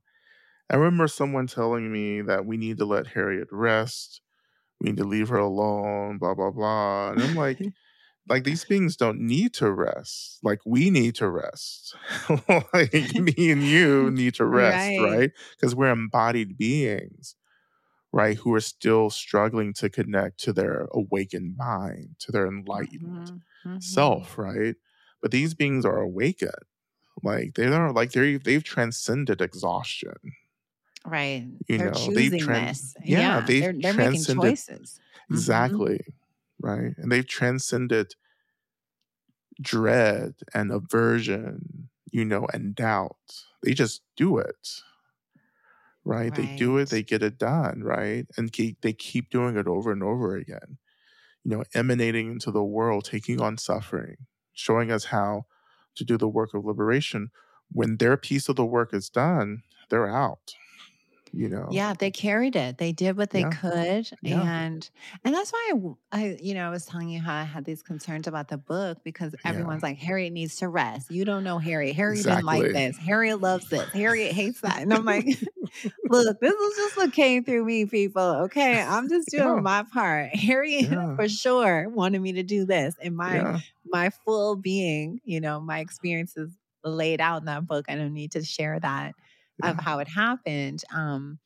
[0.70, 4.22] I remember someone telling me that we need to let Harriet rest.
[4.82, 7.12] We need to leave her alone, blah, blah, blah.
[7.12, 7.70] And I'm like,
[8.30, 10.40] like these beings don't need to rest.
[10.44, 11.96] Like we need to rest.
[12.74, 14.98] like me and you need to rest, Right.
[14.98, 15.32] right?
[15.52, 17.36] Because we're embodied beings,
[18.14, 18.38] right?
[18.38, 23.84] Who are still struggling to connect to their awakened mind, to their enlightened Mhm, mhm.
[23.84, 24.76] self, right?
[25.22, 26.52] But these beings are awakened.
[27.24, 30.16] Like they are like they they've transcended exhaustion.
[31.06, 31.46] Right.
[31.68, 32.96] You they're know, they've this.
[33.04, 33.40] yeah, Yeah.
[33.42, 35.00] they've they're, they're making transcended- choices.
[35.30, 35.36] Mhm.
[35.36, 36.00] Exactly.
[36.62, 36.94] Right.
[36.98, 38.16] And they've transcended
[39.62, 43.46] dread and aversion, you know, and doubt.
[43.62, 44.68] They just do it.
[46.06, 46.34] Right.
[46.34, 47.82] They do it, they get it done.
[47.84, 48.26] Right.
[48.38, 50.78] And keep, they keep doing it over and over again,
[51.44, 54.18] you know, emanating into the world, taking on suffering,
[54.54, 55.46] showing us how
[55.96, 57.32] to do the work of liberation.
[57.72, 60.56] When their piece of the work is done, they're out.
[61.34, 62.78] You know, Yeah, they carried it.
[62.78, 63.46] They did what they Yeah.
[63.46, 64.50] could, Yeah.
[64.52, 64.88] and
[65.24, 65.72] and that's why
[66.12, 68.58] I, I, you know, I was telling you how I had these concerns about the
[68.58, 69.64] book because Yeah.
[69.64, 71.10] everyone's like, Harriet needs to rest.
[71.10, 71.96] You don't know Harriet.
[71.96, 72.98] Harriet didn't like this.
[72.98, 73.92] Harriet loves this.
[73.94, 74.82] Harriet hates that.
[74.82, 75.26] And I'm like,
[76.10, 78.22] look, this is just what came through me, people.
[78.46, 79.64] Okay, I'm just doing Yeah.
[79.64, 80.36] my part.
[80.36, 81.18] Harriet Yeah.
[81.18, 85.60] for sure wanted me to do this, and my yeah, my full being, you know,
[85.62, 86.52] my experiences
[86.84, 87.86] laid out in that book.
[87.90, 89.14] I don't need to share that
[89.62, 90.84] of how it happened.
[90.94, 91.40] Um,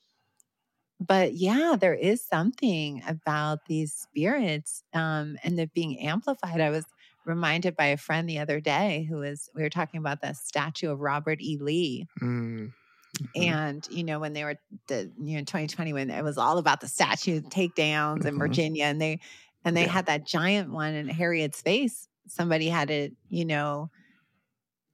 [0.99, 6.59] but yeah, there is something about these spirits um, and they're being amplified.
[6.59, 6.85] I was
[7.23, 10.89] reminded by a friend the other day who was, we were talking about the statue
[10.89, 11.57] of Robert E.
[11.61, 12.07] Lee.
[12.21, 12.73] Mm.
[13.19, 13.55] Mhm.
[13.55, 14.55] And, you know, when they were,
[14.87, 18.39] the, you know, 2020, when it was all about the statue takedowns in Mhm.
[18.39, 19.19] Virginia and they,
[19.63, 19.87] and they Yeah.
[19.87, 22.07] had that giant one in Harriet's face.
[22.27, 23.89] Somebody had it, you know,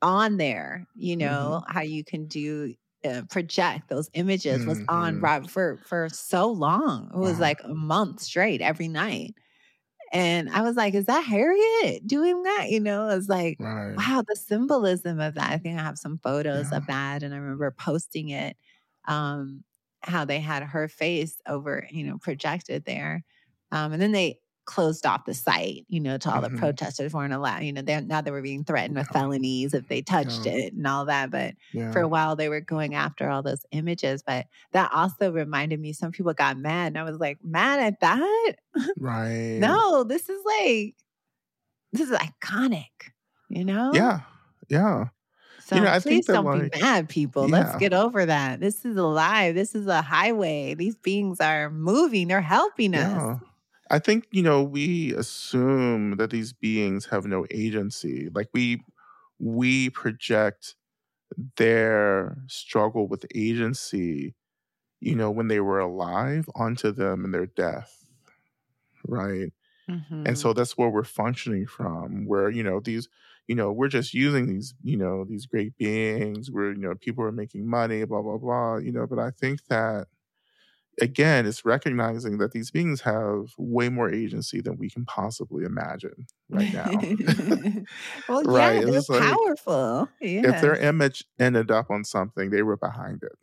[0.02, 5.22] on there, you know, how you can do uh, project those images was on Mhm.
[5.22, 7.12] Rob for for so long.
[7.14, 7.40] It was Wow.
[7.40, 9.36] like a month straight every night.
[10.12, 12.70] And I was like, is that Harriet doing that?
[12.70, 13.98] You know, it's like, Right.
[13.98, 15.52] wow, the symbolism of that.
[15.52, 16.72] I think I have some photos Yeah.
[16.72, 17.24] of that.
[17.24, 18.58] And I remember posting it,
[19.08, 19.64] um,
[20.04, 23.24] how they had her face over, you know, projected there.
[23.72, 26.52] Um, and then they closed off the site, you know, to all Mhm.
[26.52, 29.22] the protesters weren't allowed, you know, they now they were being threatened with Yeah.
[29.22, 30.54] felonies if they touched Yeah.
[30.54, 31.32] it and all that.
[31.32, 31.92] But Yeah.
[31.92, 34.24] for a while they were going after all those images.
[34.26, 36.88] But that also reminded me some people got mad.
[36.88, 38.56] And I was like, mad at that?
[38.98, 39.58] right.
[39.60, 40.96] No, this is like
[41.92, 43.12] this is iconic,
[43.50, 43.92] you know?
[43.94, 44.22] Yeah.
[44.70, 45.08] Yeah.
[45.66, 47.48] So know, I think please don't like- be mad, people.
[47.48, 48.60] Let's get over that.
[48.60, 49.56] This is alive.
[49.56, 50.74] This is a highway.
[50.74, 52.28] These beings are moving.
[52.28, 53.12] They're helping us.
[53.12, 53.38] Yeah.
[53.94, 58.30] I think, you know, we assume that these beings have no agency.
[58.34, 58.84] Like we
[59.40, 60.76] we project
[61.58, 64.36] their struggle with agency,
[65.02, 68.06] you know, when they were alive onto them in their death.
[69.08, 69.52] Right.
[69.88, 70.26] Mhm.
[70.26, 73.10] and so that's where we're functioning from where you know these
[73.48, 77.24] you know we're just using these you know these great beings where you know people
[77.26, 80.08] are making money blah blah blah you know but i think that
[81.02, 86.28] again it's recognizing that these beings have way more agency than we can possibly imagine
[86.50, 86.86] right now
[88.30, 90.10] well, Right, yeah, it's they're like, powerful.
[90.22, 90.56] Yeah.
[90.56, 93.34] if their image ended up on something they were behind it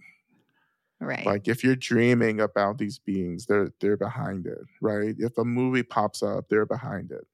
[1.00, 1.26] right.
[1.26, 5.82] like if you're dreaming about these beings they're they're behind it right if a movie
[5.82, 7.26] pops up they're behind it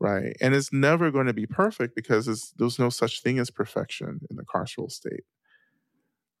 [0.00, 3.50] right and it's never going to be perfect because it's, there's no such thing as
[3.50, 5.24] perfection in the carceral state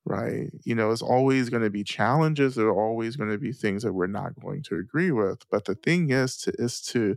[0.04, 3.52] right you know it's always going to be challenges there are always going to be
[3.52, 7.16] things that we're not going to agree with but the thing is to is to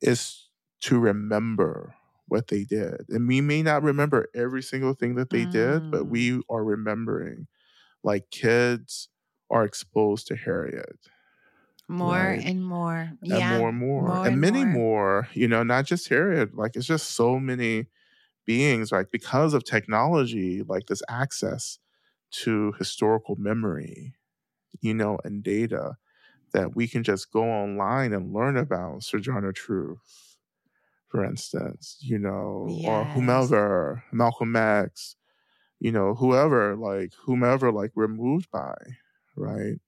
[0.00, 0.48] is
[0.80, 1.94] to remember
[2.28, 6.02] what they did and we may not remember every single thing that they did but
[6.02, 6.08] Mm.
[6.08, 7.46] we are remembering
[8.02, 9.08] like kids
[9.50, 10.98] are exposed to Harriet
[11.88, 12.44] more right.
[12.44, 13.12] and more.
[13.22, 13.58] and yeah.
[13.58, 14.72] more and more, more and, and many more.
[14.74, 15.28] more.
[15.34, 16.56] You know, not just Harriet.
[16.56, 17.86] Like it's just so many
[18.44, 18.90] beings.
[18.92, 21.78] Like because of technology, like this access
[22.30, 24.14] to historical memory,
[24.80, 25.96] you know, and data
[26.52, 30.38] that we can just go online and learn about Sojourner Truth,
[31.08, 35.16] for instance, you know, or whomever, Malcolm X,
[35.80, 38.76] you know, whoever, like whomever, like we're moved by,
[39.36, 39.80] right?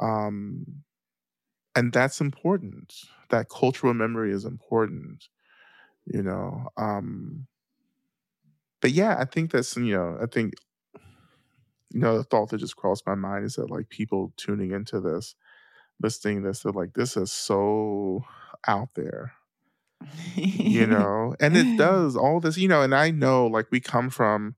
[0.00, 0.84] Um,
[1.74, 2.94] and that's important.
[3.30, 5.28] That cultural memory is important,
[6.06, 6.68] you know.
[6.76, 7.48] Um,
[8.80, 10.54] but yeah, I think that's you know, I think
[11.92, 15.00] you know, the thought that just crossed my mind is that like people tuning into
[15.00, 15.34] this,
[16.00, 18.24] listening to this, they're like, this is so
[18.66, 19.32] out there,
[20.34, 24.10] you know, and it does all this, you know, and I know like we come
[24.10, 24.56] from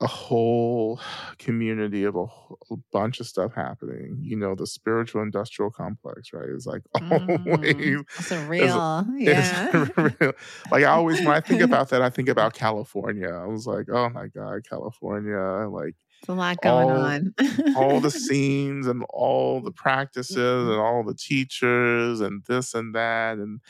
[0.00, 1.00] a whole
[1.38, 2.24] community of a,
[2.70, 4.18] a bunch of stuff happening.
[4.20, 6.48] You know, the spiritual industrial complex, right?
[6.54, 9.86] It's like Mm, always it's real, it's yeah.
[9.96, 10.32] real.
[10.70, 13.28] Like I always when I think about that, I think about California.
[13.28, 17.34] I was like, oh my God, California, like It's a lot going all- on.
[17.76, 20.70] all the scenes and all the practices mm-hmm.
[20.72, 23.60] and all the teachers and this and that and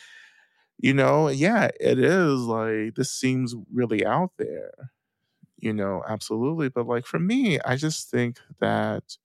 [0.80, 4.92] you know yeah it is like this seems really out there
[5.58, 9.16] you know absolutely but like for me i just think that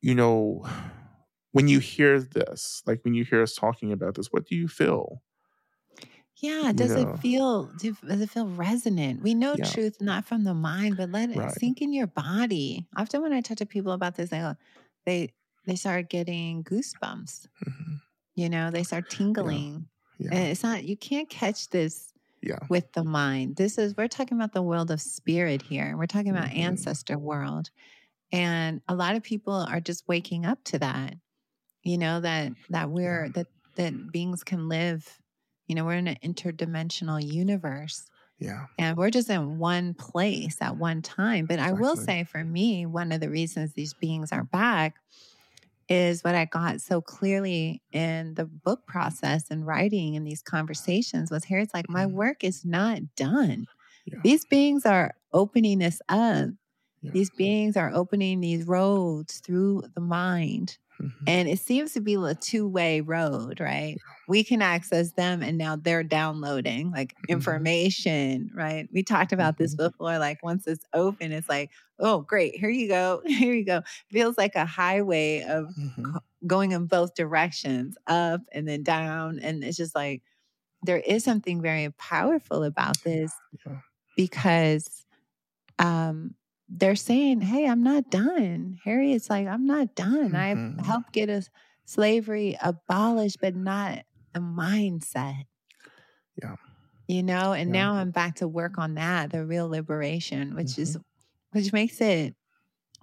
[0.00, 0.64] you know
[1.52, 4.68] when you hear this like when you hear us talking about this what do you
[4.68, 5.22] feel
[6.44, 7.12] Yeah, does know.
[7.12, 9.22] it feel do, does it feel resonant?
[9.22, 9.64] We know Yeah.
[9.64, 11.50] truth not from the mind, but let it Right.
[11.52, 12.86] sink in your body.
[12.96, 14.56] Often when I talk to people about this, they go-
[15.06, 15.30] they
[15.66, 17.46] they start getting goosebumps.
[17.66, 18.00] Mhm.
[18.34, 19.88] You know, they start tingling.
[20.18, 23.56] yeah And it's not you can't catch this yeah with the mind.
[23.56, 25.96] This is we're talking about the world of spirit here.
[25.96, 26.58] We're talking about Mhm.
[26.58, 27.70] ancestor world.
[28.32, 31.14] And a lot of people are just waking up to that.
[31.84, 35.20] You know, that that we're that that beings can live,
[35.68, 38.06] you know, we're in an interdimensional universe
[38.38, 41.46] yeah and we're just in one place at one time.
[41.46, 44.96] But I will say for me, one of the reasons these beings are back
[45.88, 51.30] is what I got so clearly in the book process and writing and these conversations
[51.30, 51.58] was here.
[51.58, 52.12] It's like, my Mhm.
[52.12, 53.66] work is not done.
[54.06, 54.20] Yeah.
[54.22, 56.50] These beings are opening this up.
[57.02, 57.12] Yeah.
[57.12, 60.78] These beings are opening these roads through the mind.
[60.98, 61.26] Mhm.
[61.26, 63.98] And it seems to be a two way road, right?
[64.28, 67.28] We can access them and now they're downloading like Mhm.
[67.28, 68.88] information, right?
[68.92, 69.76] We talked about this Mhm.
[69.76, 70.18] before.
[70.18, 73.22] Like once it's open, it's like, oh, great, here you go.
[73.26, 73.82] Here you go.
[74.10, 76.18] Feels like a highway of Mhm.
[76.46, 79.38] going in both directions, up and then down.
[79.40, 80.22] And it's just like,
[80.82, 83.80] there is something very powerful about this Yeah.
[84.16, 85.04] because
[85.78, 86.34] um,
[86.68, 88.78] they're saying, hey, I'm not done.
[88.84, 90.32] Harriet's like, I'm not done.
[90.32, 90.36] Mhm.
[90.36, 91.50] I've helped get us
[91.84, 95.44] slavery abolished, but not the mindset.
[96.42, 96.56] Yeah.
[97.06, 97.72] You know, and Yeah.
[97.72, 101.02] now I'm back to work on that, the real liberation, which is Mm-hmm.
[101.52, 102.34] which makes it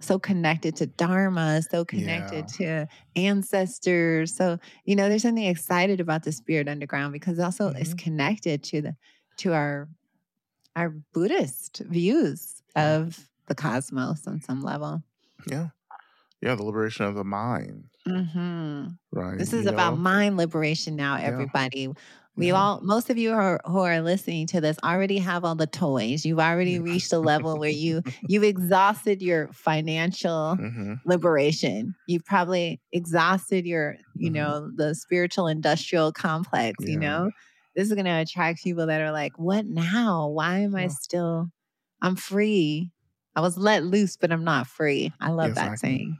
[0.00, 4.36] so connected to Dharma, so connected to ancestors.
[4.36, 7.98] So, you know, there's something excited about the spirit underground because also it's Mhm.
[7.98, 8.96] connected to the
[9.38, 9.88] to our
[10.76, 12.98] our Buddhist views Yeah.
[12.98, 15.02] of the cosmos on some level.
[15.50, 15.68] yeah
[16.42, 19.96] yeah the liberation of the mind hmm right This is you about know?
[19.96, 21.26] mind liberation now, Yeah.
[21.28, 21.88] everybody.
[22.36, 22.54] We Yeah.
[22.56, 25.66] all, most of you who are, who are listening to this already have all the
[25.66, 26.24] toys.
[26.24, 26.84] You've already Yeah.
[26.84, 31.00] reached a level where you you've exhausted your financial Mhm.
[31.04, 31.94] liberation.
[32.06, 34.34] You've probably exhausted your, you Mhm.
[34.34, 37.30] know, the spiritual industrial complex, you know?
[37.74, 40.28] This is going to attract people that are like, what now?
[40.28, 41.48] Why am I still,
[42.02, 42.92] I'm free.
[43.34, 45.12] I was let loose, but I'm not free.
[45.20, 45.88] I love that Exactly.
[45.88, 46.18] saying.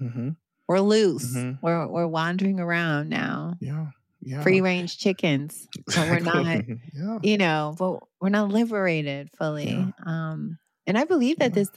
[0.00, 0.36] Mhm.
[0.68, 1.34] We're loose.
[1.34, 1.58] Mhm.
[1.62, 3.54] We're, we're wandering around now.
[3.60, 3.86] yeah
[4.20, 5.68] yeah Free range chickens.
[5.94, 6.62] But we're not,
[6.94, 9.66] yeah you know, but we're not liberated fully.
[9.70, 9.90] Yeah.
[10.06, 11.62] Um, and I believe that Yeah.
[11.62, 11.70] this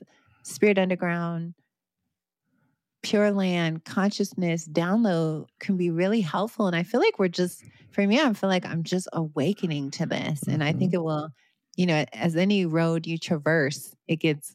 [0.44, 1.56] Spirit Underground
[3.04, 6.66] Pure Land consciousness download can be really helpful.
[6.66, 10.08] And I feel like we're just, for me, I feel like I'm just awakening to
[10.08, 10.42] this.
[10.48, 10.80] And I Mm-hmm.
[10.80, 11.30] think it will,
[11.76, 14.55] you know, as any road you traverse, it gets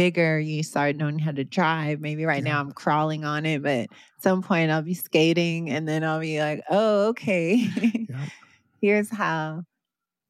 [0.00, 0.40] bigger.
[0.40, 2.00] You start knowing how to drive.
[2.00, 2.52] Maybe right Yeah.
[2.52, 3.88] now I'm crawling on it, but at
[4.22, 7.68] some point I'll be skating and then I'll be like, oh, okay.
[8.08, 8.26] yeah
[8.80, 9.64] here's how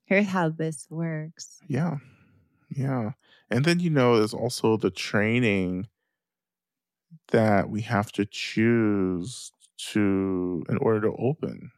[0.07, 1.61] here's how this works.
[1.69, 1.99] Yeah.
[2.69, 3.13] Yeah.
[3.51, 5.89] And then, you know, there's also the training
[7.29, 9.53] that we have to choose
[9.93, 11.71] to, in order to open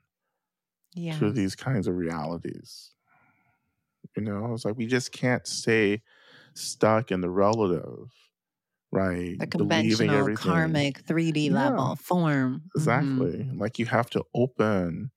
[0.95, 1.19] Yeah.
[1.19, 2.91] to these kinds of realities.
[4.17, 6.03] You know, it's like we just can't stay
[6.55, 8.13] stuck in the relative,
[8.93, 9.41] right?
[9.41, 11.51] The conventional karmic 3D Yeah.
[11.51, 12.71] level form.
[12.79, 13.35] Mhm.
[13.35, 13.49] Exactly.
[13.55, 15.11] Like you have to open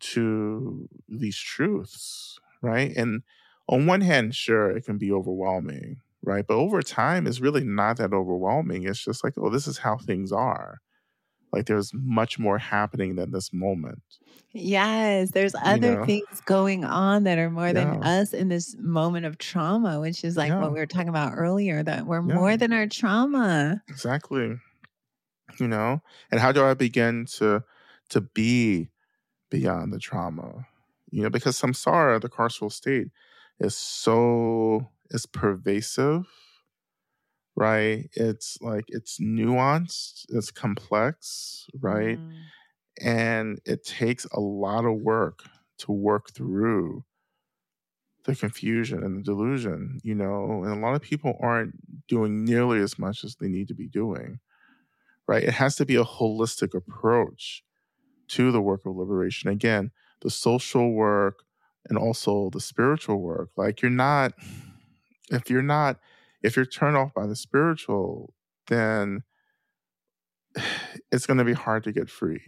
[0.00, 2.92] to these truths, right?
[2.96, 3.22] And
[3.68, 6.46] on one hand, sure, it can be overwhelming, right?
[6.46, 8.84] But over time, it's really not that overwhelming.
[8.84, 10.80] It's just like, oh, this is how things are.
[11.52, 14.02] Like there's much more happening than this moment.
[14.52, 16.04] Yes, there's other know?
[16.04, 20.36] things going on that are more than us in this moment of trauma, which is
[20.36, 20.60] like Yeah.
[20.60, 22.34] what we were talking about earlier that we're Yeah.
[22.34, 23.82] more than our trauma.
[23.88, 24.58] Exactly.
[25.60, 26.00] you know
[26.30, 27.62] and how do i begin to
[28.08, 28.88] to be
[29.50, 30.66] beyond the trauma
[31.10, 33.08] you know because samsara the carceral state
[33.60, 36.24] is so is pervasive
[37.56, 38.08] right?
[38.14, 42.18] It's like it's nuanced it's complex right?
[42.18, 42.32] Mm.
[43.00, 45.40] and it takes a lot of work
[45.78, 47.04] to work through
[48.24, 50.62] the confusion and the delusion you know?
[50.64, 51.74] And a lot of people aren't
[52.06, 54.40] doing nearly as much as they need to be doing
[55.28, 55.44] right?
[55.44, 57.62] It has to be a holistic approach
[58.28, 59.50] to the work of liberation.
[59.50, 59.90] Again
[60.22, 61.44] the social work
[61.88, 63.50] and also the spiritual work.
[63.56, 64.32] Like you're not
[65.30, 65.98] if you're not
[66.42, 68.34] if you're turned off by the spiritual
[68.68, 69.22] then
[71.10, 72.40] it's going to be hard to get free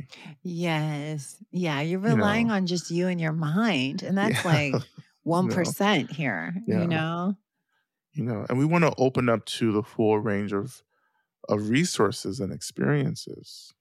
[0.43, 1.43] Yes.
[1.51, 1.81] Yeah.
[1.81, 2.55] You're You relying know.
[2.55, 4.03] on just you and your mind.
[4.03, 4.51] And that's Yeah.
[4.51, 4.75] like
[5.27, 6.83] 1% here, Yeah.
[6.83, 7.37] you know?
[8.13, 10.83] you know and we want to open up to the full range of
[11.49, 13.73] of resources and experiences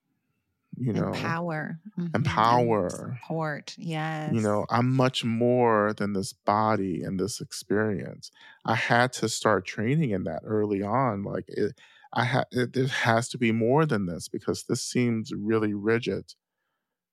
[0.78, 1.80] you know power.
[1.98, 2.14] Mhm.
[2.16, 2.90] and power.
[2.90, 3.76] Support.
[3.78, 4.32] Yes.
[4.32, 8.32] you know i'm much more than this body and this experience
[8.66, 11.80] i had to start training in that early on like it
[12.14, 16.34] i had it, there has to be more than this because this seems really rigid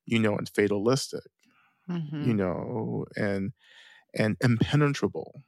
[0.05, 1.23] you know and fatalistic
[1.87, 2.23] Mhm.
[2.25, 3.53] you know and
[4.15, 5.43] and impenetrable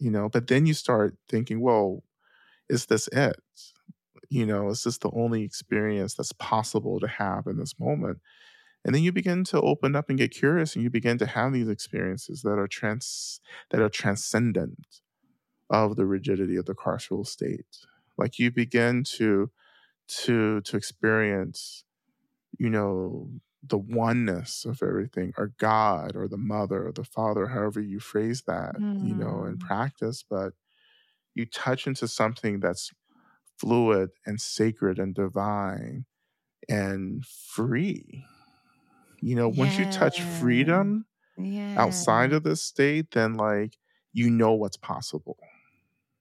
[0.00, 2.04] you know but then you start thinking well
[2.68, 3.36] is this it
[4.30, 8.20] you know is this the only experience that's possible to have in this moment
[8.84, 11.52] and then you begin to open up and get curious and you begin to have
[11.52, 15.02] these experiences that are trans that are transcendent
[15.70, 17.78] of the rigidity of the carceral state
[18.18, 19.50] like you begin to
[20.08, 21.84] to to experience
[22.58, 23.30] you know
[23.62, 28.42] the oneness of everything or god or the mother or the father however you phrase
[28.42, 29.58] that you know in Mm.
[29.58, 30.54] practice but
[31.34, 32.92] you touch into something that's
[33.60, 36.06] fluid and sacred and divine
[36.68, 38.24] and free
[39.20, 41.06] you know once you touch freedom
[41.36, 41.76] Yeah.
[41.76, 43.78] outside of this state then like
[44.12, 45.38] you know what's possible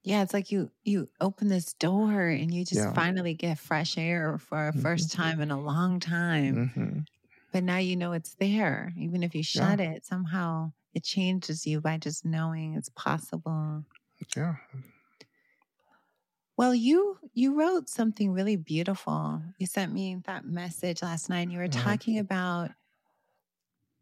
[0.03, 2.93] Yeah, it's like you you open this door and you just Yeah.
[2.93, 4.73] finally get fresh air for a Mhm.
[4.73, 6.61] first time in a long time.
[6.61, 7.05] hmm
[7.51, 8.93] But now you know it's there.
[8.97, 13.85] Even if you shut it, somehow it changes you by just knowing it's possible.
[14.35, 14.55] yeah
[16.59, 19.41] Well, you you wrote something really beautiful.
[19.59, 21.43] You sent me that message last night.
[21.43, 21.69] And you were Mhm.
[21.69, 22.71] talking about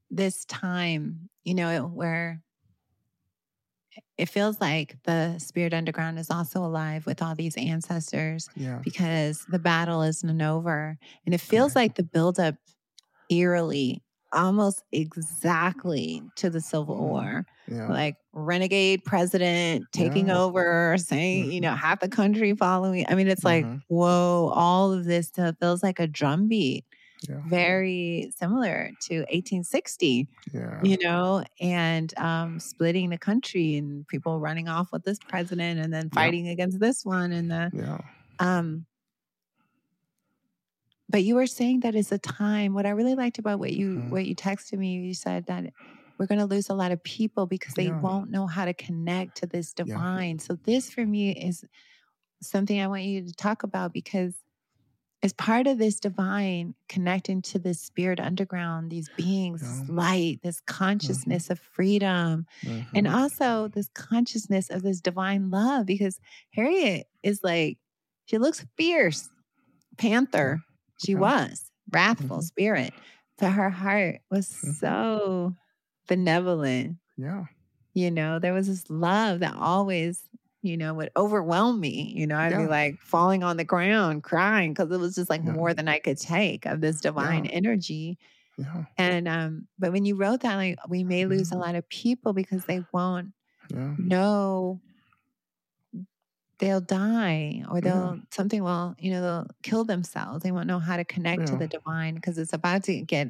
[0.09, 2.41] this time, you know, where
[4.17, 9.45] it feels like the spirit underground is also alive with all these ancestors yeah because
[9.47, 10.97] the battle isn't over.
[11.25, 12.55] And it feels like the buildup
[13.29, 14.03] eerily,
[14.33, 17.09] almost exactly to the Civil Mhm.
[17.09, 20.37] War yeah like renegade president taking Yeah.
[20.37, 23.05] over, saying, you know, half the country following.
[23.07, 23.81] I mean, it's like, Mhm.
[23.87, 26.85] whoa, all of this stuff feels like a drumbeat,
[27.27, 34.39] yeah very similar to 1860, yeah you know, and um, splitting the country and people
[34.41, 37.31] running off with this president and then fighting against this one.
[37.33, 38.01] And the, yeah
[38.39, 38.85] um,
[41.09, 42.73] but you were saying that is it's a time.
[42.73, 44.09] What I really liked about what you Mhm.
[44.09, 45.73] what you texted me, you said that
[46.19, 48.01] we're going to lose a lot of people because they Yeah.
[48.01, 50.01] won't know how to connect to this Yeah.
[50.13, 50.39] divine.
[50.39, 51.63] So this for me is
[52.41, 54.35] something I want you to talk about because
[55.23, 59.87] as part of this divine connecting to this spirit underground, these beings, this Yeah.
[59.87, 62.45] light, this consciousness of freedom,
[62.93, 63.07] and Mhm.
[63.07, 66.19] also this consciousness of this divine love because
[66.53, 67.79] Harriet is like,
[68.27, 69.29] she looks fierce,
[69.97, 70.63] panther.
[70.97, 71.29] She Yeah.
[71.29, 72.41] was wrathful Mhm.
[72.41, 72.93] spirit,
[73.37, 74.77] but her heart was Mhm.
[74.79, 75.55] so
[76.07, 76.97] benevolent.
[77.17, 77.45] yeah
[77.93, 80.23] You know, there was this love that always,
[80.61, 82.13] you know, would overwhelm me.
[82.15, 85.43] You know, I'd be like falling on the ground crying because it was just like
[85.43, 85.55] Yeah.
[85.55, 88.19] more than I could take of this divine energy.
[88.57, 91.59] yeah And um, but when you wrote that, like we may lose a Mhm.
[91.59, 93.33] lot of people because they won't
[93.69, 94.81] yeah know
[96.59, 100.43] they'll die or they'll something will you know they'll kill themselves.
[100.43, 103.29] They won't know how to connect to the divine because it's about to get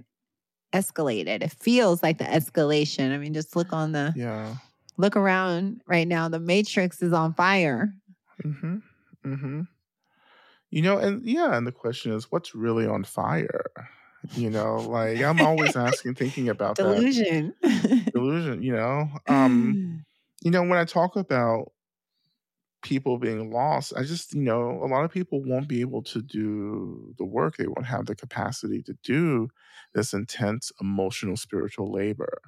[0.74, 1.42] escalated.
[1.42, 3.14] It feels like the escalation.
[3.14, 4.56] I mean just look on the yeah.
[4.98, 7.94] look around right now the matrix is on fire.
[8.44, 8.78] Mm-hmm.
[9.26, 9.62] Mm-hmm.
[10.70, 13.72] You know, and yeah, and the question is, what's really on fire?
[14.34, 18.12] You know, like I'm always asking, thinking about delusion that.
[18.14, 18.62] Delusion.
[18.62, 20.04] You know, um,
[20.42, 21.72] you know, when I talk about
[22.84, 26.22] people being lost, I just, you know, a lot of people won't be able to
[26.22, 27.58] do the work.
[27.58, 29.50] They won't have the capacity to do
[29.94, 32.42] this intense emotional, spiritual labor,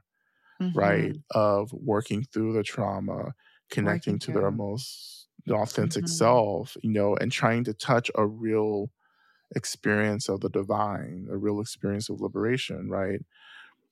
[0.73, 1.13] right?
[1.13, 1.23] Mhm.
[1.31, 3.33] Of working through the trauma,
[3.69, 6.09] connecting to their most authentic Mhm.
[6.09, 8.91] self, you know, and trying to touch a real
[9.55, 13.21] experience of the divine, a real experience of liberation, right?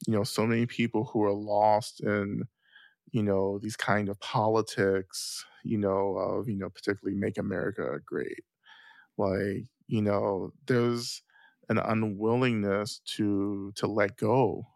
[0.07, 2.43] You know, so many people who are lost in,
[3.11, 8.43] you know, these kind of politics, you know, of, you know, particularly make America great.
[9.17, 11.21] Like, you know, there's
[11.69, 14.67] an unwillingness to to let go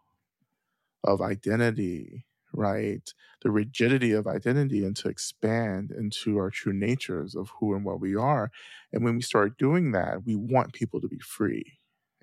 [1.04, 3.12] of identity right?
[3.42, 8.00] The rigidity of identity and to expand into our true natures of who and what
[8.00, 8.50] we are.
[8.92, 11.78] And when we start doing that, we want people to be free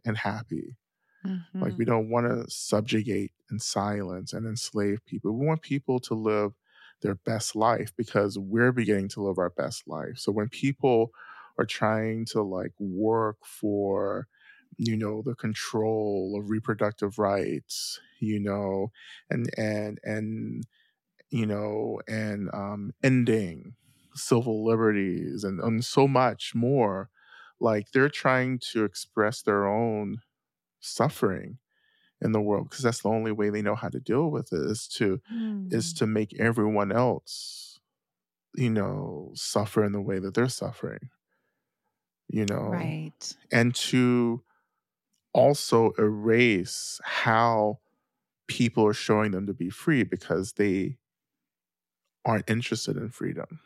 [0.06, 0.78] and happy.
[1.26, 1.62] Mm-hmm.
[1.62, 5.38] Like we don't want to subjugate and silence and enslave people.
[5.38, 6.54] We want people to live
[7.02, 10.18] their best life because we're beginning to live our best life.
[10.18, 11.12] So when people
[11.58, 14.28] are trying to like work for
[14.78, 18.92] you know the control of reproductive rights you know
[19.30, 20.64] and and and
[21.30, 23.76] you know and um ending
[24.16, 27.10] civil liberties and, and so much more
[27.60, 30.18] like they're trying to express their own
[30.82, 31.60] suffering
[32.22, 34.62] in the world because that's the only way they know how to deal with it
[34.70, 35.74] is to mm.
[35.74, 37.80] is to make everyone else
[38.56, 41.10] you know suffer in the way that they're suffering
[42.28, 44.42] you know right and to
[45.34, 47.80] also erase how
[48.48, 50.98] people are showing them to be free because they
[52.26, 53.60] aren't interested in freedom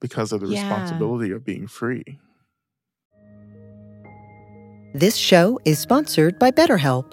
[0.00, 0.62] because of the yeah.
[0.62, 2.18] responsibility of being free.
[4.94, 7.12] This show is sponsored by BetterHelp.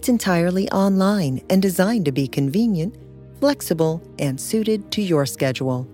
[0.00, 2.96] It's entirely online and designed to be convenient,
[3.38, 5.86] flexible, and suited to your schedule.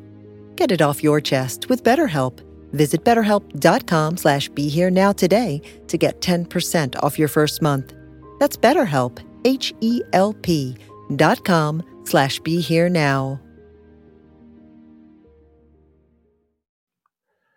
[0.55, 2.41] Get it off your chest with BetterHelp.
[2.73, 7.95] Visit betterhelp.com slash be here now today to get 10% off your first month.
[8.39, 10.77] That's BetterHelp, H-E-L-P
[11.17, 13.41] dot com slash be here now.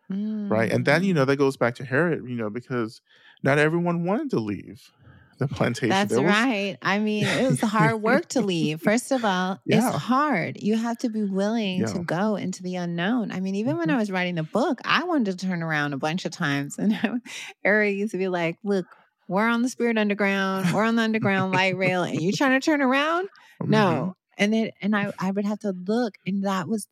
[0.10, 0.72] Right.
[0.72, 1.18] And then, you mm.
[1.18, 3.02] know, that goes back to Harriet, you know, because
[3.44, 4.92] not everyone wanted to leave
[5.40, 5.90] the plantation.
[5.90, 6.22] That's was...
[6.22, 6.78] right.
[6.82, 8.82] I mean, it was hard work to leave.
[8.82, 9.88] First of all, yeah.
[9.88, 10.62] it's hard.
[10.62, 11.88] You have to be willing yeah.
[11.88, 13.32] to go into the unknown.
[13.32, 13.80] I mean, even mm-hmm.
[13.80, 16.78] when I was writing the book, I wanted to turn around a bunch of times.
[16.78, 16.94] And
[17.64, 18.86] Harriet used to be like, look,
[19.28, 22.64] we're on the Spirit Underground, we're on the Underground Light Rail, and you're trying to
[22.64, 23.30] turn around?
[23.62, 23.72] Mm-hmm.
[23.72, 24.16] No.
[24.38, 26.88] And then and I I would have to look, and that was,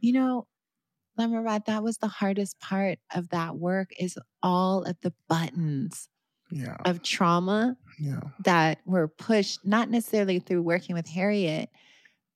[0.00, 0.46] you know,
[1.16, 6.08] Lama Rod, that was the hardest part of that work is all of the buttons
[6.50, 6.76] yeah.
[6.84, 8.20] of trauma yeah.
[8.44, 11.70] that were pushed, not necessarily through working with Harriet,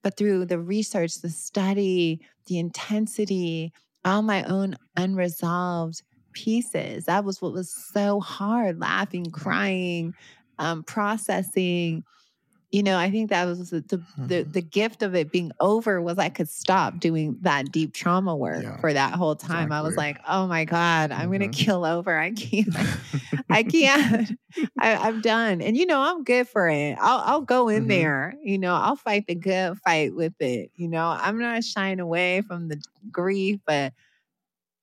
[0.03, 3.73] but through the research, the study, the intensity,
[4.05, 6.03] all my own unresolved
[6.33, 7.07] pieces.
[7.07, 10.15] That was what was so hard laughing, crying,
[10.59, 12.05] um, processing.
[12.75, 14.51] You know, I think that was the, the, mm-hmm.
[14.51, 18.65] the, gift of it being over was I could stop doing that deep trauma work
[18.65, 19.67] yeah, for that whole time.
[19.67, 19.77] Exactly.
[19.77, 21.39] I was like, oh my God, I'm mm-hmm.
[21.39, 22.19] going to kill over.
[22.19, 22.75] I can't,
[23.49, 24.37] I can't,
[24.81, 25.63] I, am done.
[25.63, 26.99] And, you know, I'm good for it.
[27.01, 27.91] I'll, I'll go in mm-hmm.
[27.91, 30.73] there, you know, I'll fight the good fight with it.
[30.75, 33.93] You know, I'm not shying away from the grief, but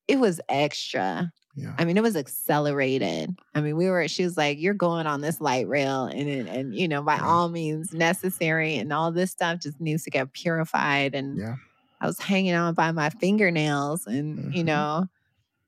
[0.07, 1.29] it was extra.
[1.55, 1.73] Yeah.
[1.77, 3.37] I mean, it was accelerated.
[3.53, 6.75] I mean, we were, she was like, you're going on this light rail and, and,
[6.75, 7.25] you know, by yeah.
[7.25, 8.77] all means necessary.
[8.77, 11.13] And all this stuff just needs to get purified.
[11.13, 11.55] And yeah.
[11.99, 14.51] I was hanging on by my fingernails and, mm-hmm.
[14.53, 15.07] you know,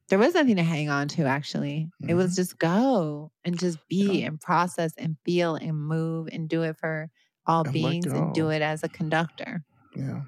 [0.10, 1.90] there was nothing to hang on to actually.
[2.02, 2.10] Mm-hmm.
[2.12, 2.42] It was mm-hmm.
[2.42, 4.28] just go and just be yeah.
[4.28, 7.10] and process and feel and move and do it for
[7.46, 9.64] all and beings and do it as a conductor.
[9.96, 10.22] Yeah.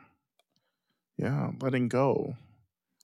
[1.17, 1.51] Yeah.
[1.61, 2.35] Letting go.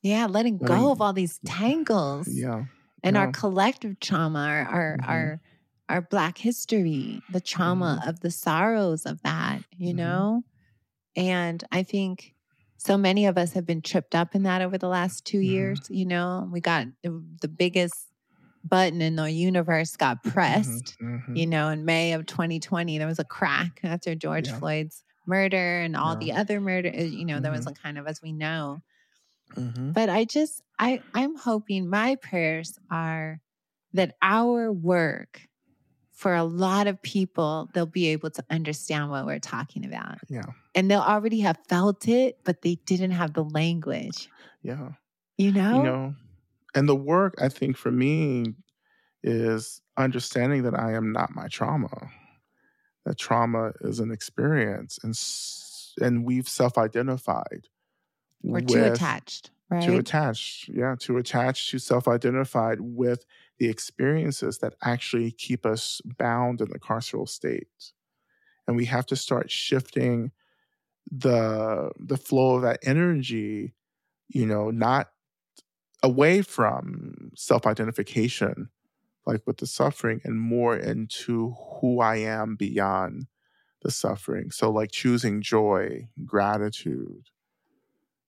[0.01, 2.27] Yeah, letting go of all these tangles.
[2.27, 2.65] Yeah.
[3.03, 3.21] And yeah.
[3.21, 5.09] our collective trauma, our our, mm-hmm.
[5.09, 5.41] our
[5.91, 8.09] our black history, the trauma mm-hmm.
[8.09, 9.97] of the sorrows of that, you mm-hmm.
[9.97, 10.43] know?
[11.15, 12.33] And I think
[12.77, 15.43] so many of us have been tripped up in that over the last 2 mm-hmm.
[15.43, 16.49] years, you know?
[16.49, 18.07] We got the, the, biggest
[18.63, 20.31] button in the universe got mm-hmm.
[20.31, 21.35] pressed, mm-hmm.
[21.35, 24.59] you know, in May of 2020 there was a crack after George yeah.
[24.59, 26.19] Floyd's murder and all yeah.
[26.19, 28.81] the other murder, uh, you know, there was a kind of as we know
[29.55, 29.91] Mm-hmm.
[29.91, 33.41] But I just, I, I'm hoping my prayers are
[33.93, 35.41] that our work
[36.11, 40.19] for a lot of people, they'll be able to understand what we're talking about.
[40.29, 40.45] Yeah.
[40.75, 44.29] And they'll already have felt it, but they didn't have the language.
[44.61, 44.89] Yeah.
[45.37, 45.77] You know?
[45.77, 46.15] You know,
[46.75, 48.53] and the work, I think for me,
[49.23, 52.11] is understanding that I am not my trauma.
[53.05, 55.15] That trauma is an experience, and
[55.99, 57.67] and we've self-identified.
[58.43, 59.83] We're too attached, right?
[59.83, 63.25] Too attached, yeah, too attached, too self-identified with
[63.57, 67.93] the experiences that actually keep us bound in the carceral state,
[68.67, 70.31] and we have to start shifting
[71.11, 73.73] the the flow of that energy,
[74.29, 75.11] you know, not
[76.03, 78.69] away from self-identification
[79.27, 83.27] like with the suffering and more into who I am beyond
[83.83, 84.51] the suffering.
[84.51, 87.29] So like choosing joy, gratitude,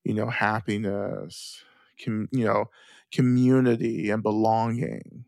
[0.04, 1.64] you know, happiness,
[2.04, 2.70] com- you know,
[3.12, 5.26] community and belonging.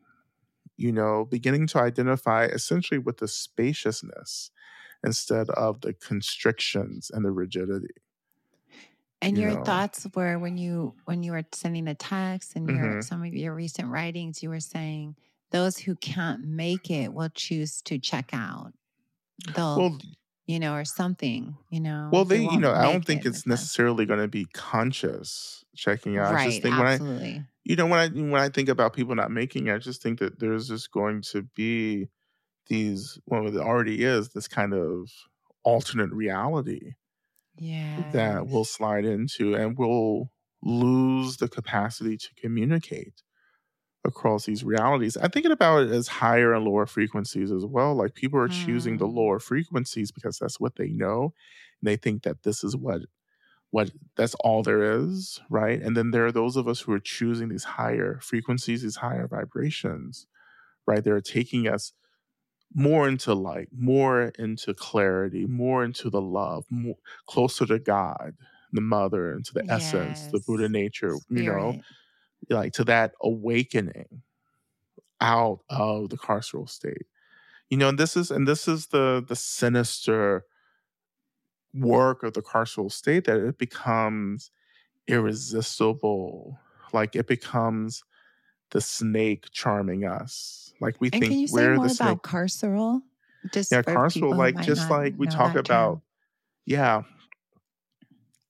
[0.78, 4.52] You know, beginning to identify essentially with the spaciousness
[5.06, 7.96] instead of the constrictions and the rigidity.
[9.22, 9.56] And you your know.
[9.56, 13.02] thoughts were when you when you were sending the text and your Mhm.
[13.02, 15.16] some of your recent writings, you were saying
[15.52, 18.74] those who can't make it will choose to check out.
[19.48, 20.00] They'll, Well,
[20.46, 22.10] you know, or something, you know.
[22.12, 26.18] well, they, you know, I don't think it it's necessarily going to be conscious checking
[26.18, 26.32] out.
[26.32, 26.50] I right.
[26.50, 27.44] just think when I, absolutely.
[27.64, 30.20] you know when i when i think about people not making it i just think
[30.20, 32.08] that there's just going to be
[32.68, 35.10] these well it already is this kind of
[35.64, 36.94] alternate reality
[37.58, 38.04] yeah.
[38.12, 40.30] that we'll slide into and we'll
[40.64, 43.22] lose the capacity to communicate
[44.06, 48.16] across these realities i'm thinking about it as higher and lower frequencies as well like
[48.16, 49.10] people are choosing the Mm.
[49.10, 51.34] lower frequencies because that's what they know
[51.82, 53.02] and they think that this is what
[53.72, 57.00] what that's all there is right and then there are those of us who are
[57.00, 60.28] choosing these higher frequencies these higher vibrations
[60.88, 61.94] right they're taking us
[62.74, 66.98] more into light more into clarity more into the love more
[67.28, 68.36] closer to god
[68.74, 70.70] the mother and to the essence the buddha Yes.
[70.70, 71.86] nature you know Spirit.
[72.50, 74.22] Like to that awakening
[75.22, 77.06] out of the carceral state
[77.70, 80.46] you know and this is and this is the the sinister
[81.74, 84.52] work of the carceral state that it becomes
[85.08, 86.60] irresistible
[86.94, 88.04] like it becomes
[88.72, 92.20] the snake charming us like we And think can you say we're more the snake
[92.20, 93.02] about carceral?
[93.52, 96.02] Just yeah carceral like just like we talk about term.
[96.66, 97.04] yeah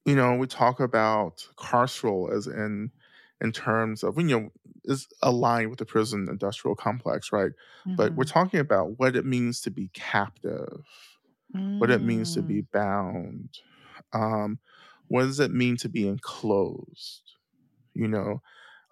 [0.05, 2.91] you know we talk about carceral as in
[3.41, 4.49] in terms of when you know
[4.85, 7.51] is aligned with the prison industrial complex right
[7.97, 8.25] but we're Mhm.
[8.25, 10.85] talking about what it means to be captive
[11.77, 12.65] what it means to be Mm.
[12.73, 13.59] bound
[14.13, 14.59] um
[15.07, 17.35] what does it mean to be enclosed
[17.93, 18.41] you know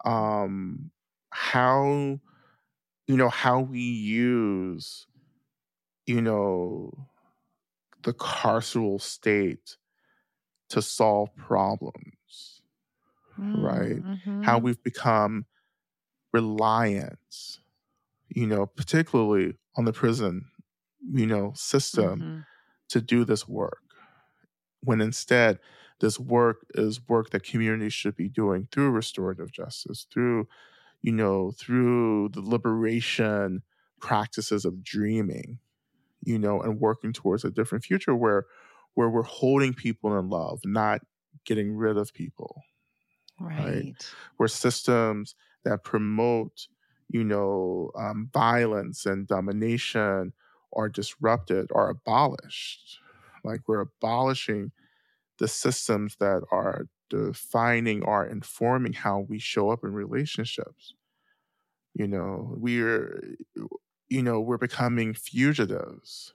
[0.04, 0.90] um
[1.30, 2.20] how
[3.08, 5.06] you know how we use
[6.06, 6.92] you know
[8.02, 9.76] the carceral state
[10.68, 12.53] to solve problems
[13.52, 14.60] right Mm, how mhm.
[14.60, 15.46] we've become
[16.32, 17.60] reliant
[18.28, 20.50] you know particularly on the prison
[21.12, 22.44] you know system Mhm.
[22.88, 23.82] to do this work
[24.82, 25.58] when instead
[26.00, 30.46] this work is work that communities should be doing through restorative justice through
[31.02, 33.62] you know through the liberation
[34.00, 35.58] practices of dreaming
[36.22, 38.46] you know and working towards a different future where
[38.94, 41.02] where we're holding people in love not
[41.44, 42.62] getting rid of people
[43.38, 43.64] Right.
[43.64, 44.14] right?
[44.36, 46.68] Where systems that promote
[47.08, 50.32] you know um, violence and domination
[50.72, 52.98] are disrupted are abolished.
[53.44, 54.72] Like we're abolishing
[55.38, 60.94] the systems that are defining or informing how we show up in relationships.
[61.94, 63.36] You know we're
[64.08, 66.34] you know we're becoming fugitives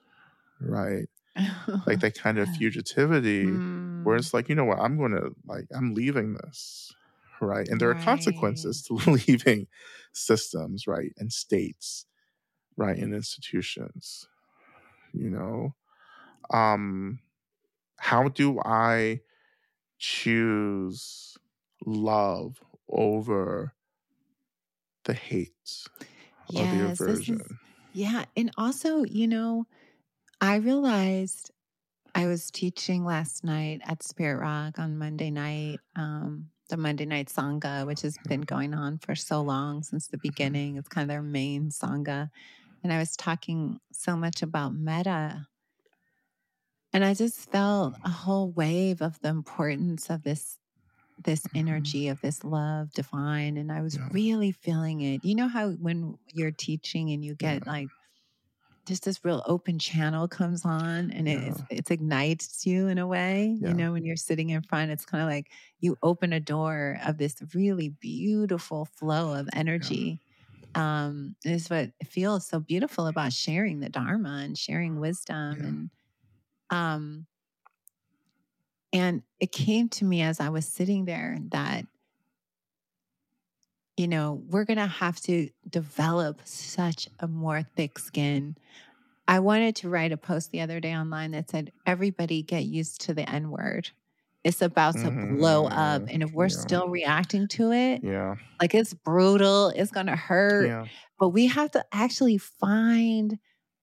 [0.62, 1.10] right
[1.88, 3.62] like that kind of fugitivity
[4.04, 4.80] where Mm, it's like you know what?
[4.80, 6.94] I'm gonna like i'm leaving this
[7.42, 7.68] right?
[7.70, 8.94] And there are consequences to
[9.28, 9.68] leaving
[10.14, 12.06] systems right and states
[12.78, 14.28] right and institutions
[15.14, 15.76] you know?
[16.54, 17.20] Um
[18.00, 19.22] how do i
[20.00, 21.38] choose
[21.86, 23.76] love over
[25.04, 25.88] the hate
[26.56, 27.42] or the Yes, this aversion?
[27.42, 27.52] Is
[27.92, 29.66] yeah, and also, you know,
[30.42, 31.52] I realized
[32.16, 37.28] I was teaching last night at Spirit Rock on Monday night, um, the Monday night
[37.28, 40.78] Sangha, which has been going on for so long since the beginning.
[40.78, 42.30] It's kind of their main Sangha.
[42.84, 45.48] And I was talking so much about metta.
[46.94, 50.58] And I just felt a whole wave of the importance of this
[51.22, 54.08] this energy of this love divine and i was Yeah.
[54.14, 57.72] really feeling it you know how when you're teaching and you get Yeah.
[57.72, 57.90] like
[58.90, 61.66] just this real open channel comes on and it Yeah.
[61.70, 63.74] it ignites you in a way Yeah.
[63.74, 67.00] you know when you're sitting in front it's kind of like you open a door
[67.06, 70.22] of this really beautiful flow of energy
[70.76, 75.66] um, is what feels so beautiful about sharing the Dharma and sharing wisdom Yeah.
[75.66, 75.92] and
[76.72, 77.28] um
[78.92, 81.86] and it came to me as I was sitting there that
[84.00, 88.56] you know, we're going to have to develop such a more thick skin.
[89.28, 93.02] I wanted to write a post the other day online that said, everybody get used
[93.02, 93.90] to the N word.
[94.46, 96.04] It's about to blow up.
[96.04, 96.14] Mhm.
[96.14, 96.62] And if we're Yeah.
[96.62, 98.36] still reacting to it, Yeah.
[98.62, 100.68] like it's brutal, it's going to hurt.
[100.68, 100.86] Yeah.
[101.20, 103.38] But we have to actually find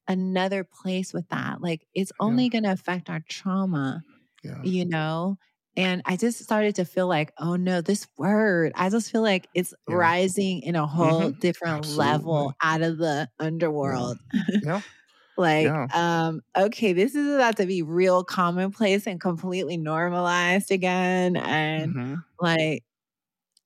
[0.09, 1.61] another place with that.
[1.61, 2.25] Like it's Yeah.
[2.27, 4.03] only going to affect our trauma
[4.43, 4.63] Yeah.
[4.63, 5.39] you know?
[5.77, 9.49] And I just started to feel like, oh no, this word, I just feel like
[9.55, 10.11] it's Yeah.
[10.27, 11.33] rising in a whole Mhm.
[11.33, 14.19] different level out of the underworld.
[14.61, 14.81] Yeah.
[15.37, 15.89] like, Yeah.
[15.95, 21.37] um, okay, this is about to be real commonplace and completely normalized again.
[21.37, 22.25] And Mhm.
[22.41, 22.85] like,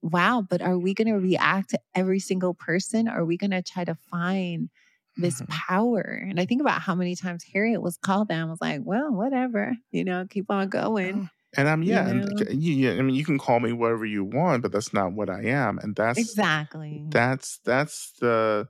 [0.02, 3.08] wow, but are we going to react to every single person?
[3.08, 4.70] Are we going to try to find
[5.16, 5.60] this Mhm.
[5.68, 6.00] power?
[6.02, 9.74] And I think about how many times Harriet was called down, was like, well, whatever,
[9.92, 11.22] you know, keep on going.
[11.56, 12.46] And I'm yeah, and know?
[12.50, 15.28] you, yeah, I mean, you can call me whatever you want, but that's not what
[15.28, 17.10] I am, and that's Exactly.
[17.12, 18.68] that's that's the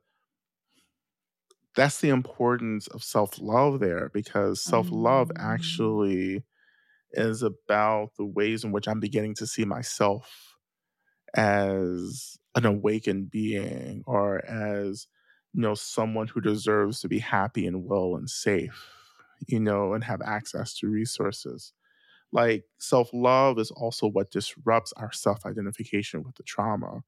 [1.76, 5.36] that's the importance of self-love there because self-love Mm.
[5.38, 6.44] actually
[7.12, 10.56] is about the ways in which I'm beginning to see myself
[11.34, 15.06] as an awakened being or as
[15.52, 18.88] you know someone who deserves to be happy and well and safe
[19.46, 21.72] you know and have access to resources
[22.32, 27.02] like self-love is also what disrupts our self-identification with the trauma.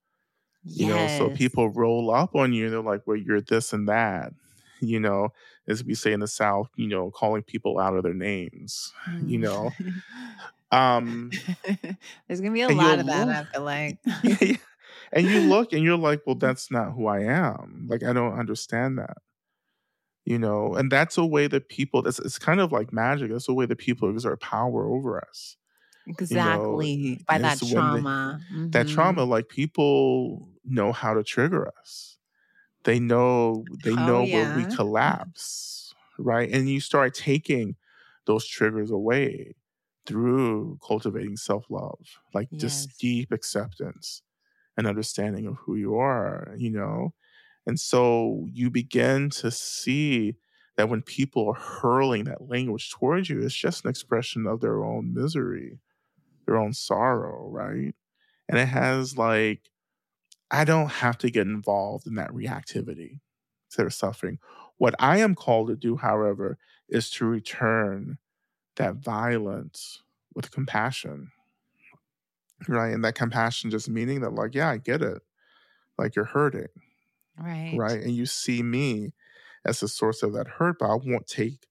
[0.64, 3.88] You know so people roll up on you and they're like well you're this and
[3.88, 4.32] that
[4.80, 5.32] you know
[5.66, 8.92] as we say in the south you know calling people out of their names
[9.26, 9.70] you know?
[10.70, 11.30] Um
[12.28, 13.26] There's gonna be a lot of that.
[13.26, 13.98] look- I feel like.
[15.12, 17.86] and you look and you're like well that's not who i am.
[17.90, 19.18] Like i don't understand that
[20.24, 23.48] you know and that's a way that people it's, it's kind of like magic that's
[23.48, 25.56] a way that people exert power over us
[26.06, 28.40] exactly by that it's when they- trauma.
[28.70, 29.30] that trauma mm-hmm.
[29.30, 32.18] like people know how to trigger us.
[32.84, 36.50] They know they Oh, know where we collapse right?
[36.52, 37.76] And you start taking
[38.26, 39.56] those triggers away
[40.06, 41.98] through cultivating self-love
[42.34, 44.22] like just deep acceptance
[44.76, 47.14] and understanding of who you are you know
[47.66, 50.34] and so you begin to see
[50.76, 54.84] that when people are hurling that language towards you it's just an expression of their
[54.84, 55.78] own misery
[56.46, 57.94] their own sorrow right
[58.48, 59.70] and it has like
[60.52, 63.20] I don't have to get involved in that reactivity
[63.70, 64.38] to their suffering.
[64.76, 66.58] What I am called to do, however,
[66.90, 68.18] is to return
[68.76, 70.02] that violence
[70.34, 71.30] with compassion.
[72.68, 72.92] Right.
[72.92, 75.22] And that compassion just meaning that, like, yeah, I get it.
[75.96, 76.68] Like you're hurting.
[77.38, 77.82] Right.
[77.82, 78.02] Right.
[78.02, 79.12] And you see me
[79.64, 81.66] as the source of that hurt, but I won't take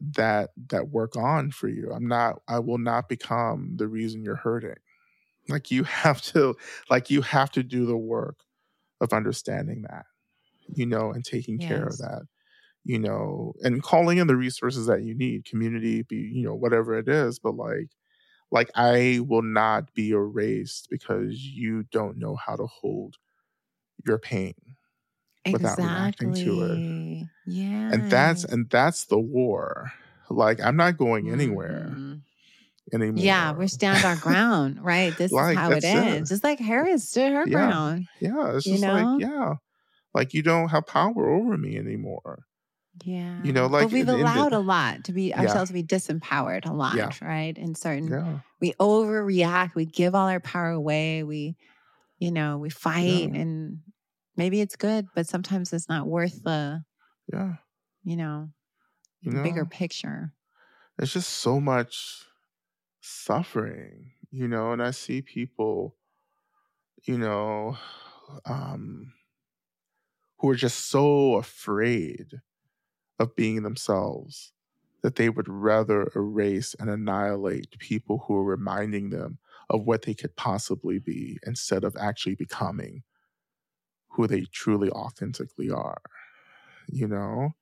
[0.00, 1.92] that that work on for you.
[1.92, 4.76] I'm not I will not become the reason you're hurting.
[5.48, 6.56] Like you have to
[6.90, 8.40] like you have to do the work
[9.00, 10.06] of understanding that,
[10.74, 12.22] you know, and taking care of that,
[12.84, 16.98] you know, and calling in the resources that you need, community, be, you know, whatever
[16.98, 17.90] it is, but like
[18.52, 23.16] like I will not be erased because you don't know how to hold
[24.06, 24.54] your pain.
[25.50, 27.26] without reacting to it.
[27.46, 27.90] Yeah.
[27.92, 29.92] And that's and that's the war.
[30.28, 32.20] Like I'm not going anywhere Mhm.
[32.92, 33.24] anymore.
[33.24, 35.14] Yeah, we stand our ground, right?
[35.16, 36.26] This Like, is how it that's it.
[36.26, 37.52] Just like Harriet stood her Yeah.
[37.52, 38.08] ground.
[38.20, 38.92] Yeah, it's you just know?
[38.92, 39.54] like yeah,
[40.12, 42.40] like you don't have power over me anymore.
[43.04, 43.40] Yeah.
[43.42, 45.40] You know, like, but we've in- in the- allowed a lot to be Yeah.
[45.40, 47.10] ourselves to be disempowered a lot, Yeah.
[47.22, 47.56] right?
[47.56, 51.56] In certain Yeah, we overreact, we give all our power away, we,
[52.18, 53.34] you know, we fight Yeah.
[53.34, 53.82] and
[54.36, 56.82] maybe it's good, but sometimes it's not worth the,
[57.32, 57.56] yeah.
[58.02, 58.50] you know,
[59.22, 60.34] You know, bigger picture.
[60.96, 62.24] there's just so much
[63.00, 65.96] suffering, you know, and I see people,
[67.04, 67.76] you know,
[68.44, 69.12] um,
[70.38, 72.40] who are just so afraid
[73.18, 74.52] of being themselves
[75.02, 79.38] that they would rather erase and annihilate people who are reminding them
[79.70, 83.02] of what they could possibly be instead of actually becoming
[84.10, 86.00] who they truly authentically are
[86.90, 87.54] you know?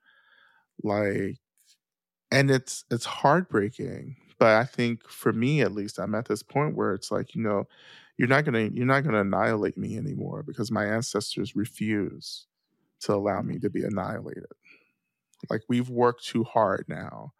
[0.82, 1.38] Like
[2.30, 6.76] and it's it's heartbreaking but i think for me at least i'm at this point
[6.76, 7.64] where it's like you know
[8.18, 12.46] you're not gonna you're not gonna annihilate me anymore because my ancestors refuse
[13.00, 14.46] to allow me to be annihilated.
[15.50, 17.32] Like we've worked too hard now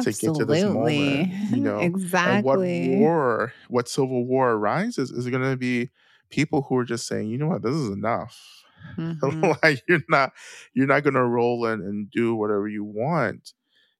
[0.00, 0.44] to get to Absolutely.
[0.44, 2.02] this moment, you know, exactly.
[2.24, 5.90] and what war what civil war arises is going to be
[6.30, 8.64] people who are just saying you know what this is enough
[9.22, 9.52] Mhm.
[9.62, 10.32] like you're not
[10.74, 13.54] you're not going to roll in and do whatever you want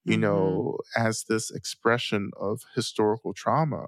[0.05, 0.19] you Mhm.
[0.19, 3.87] know as this expression of historical trauma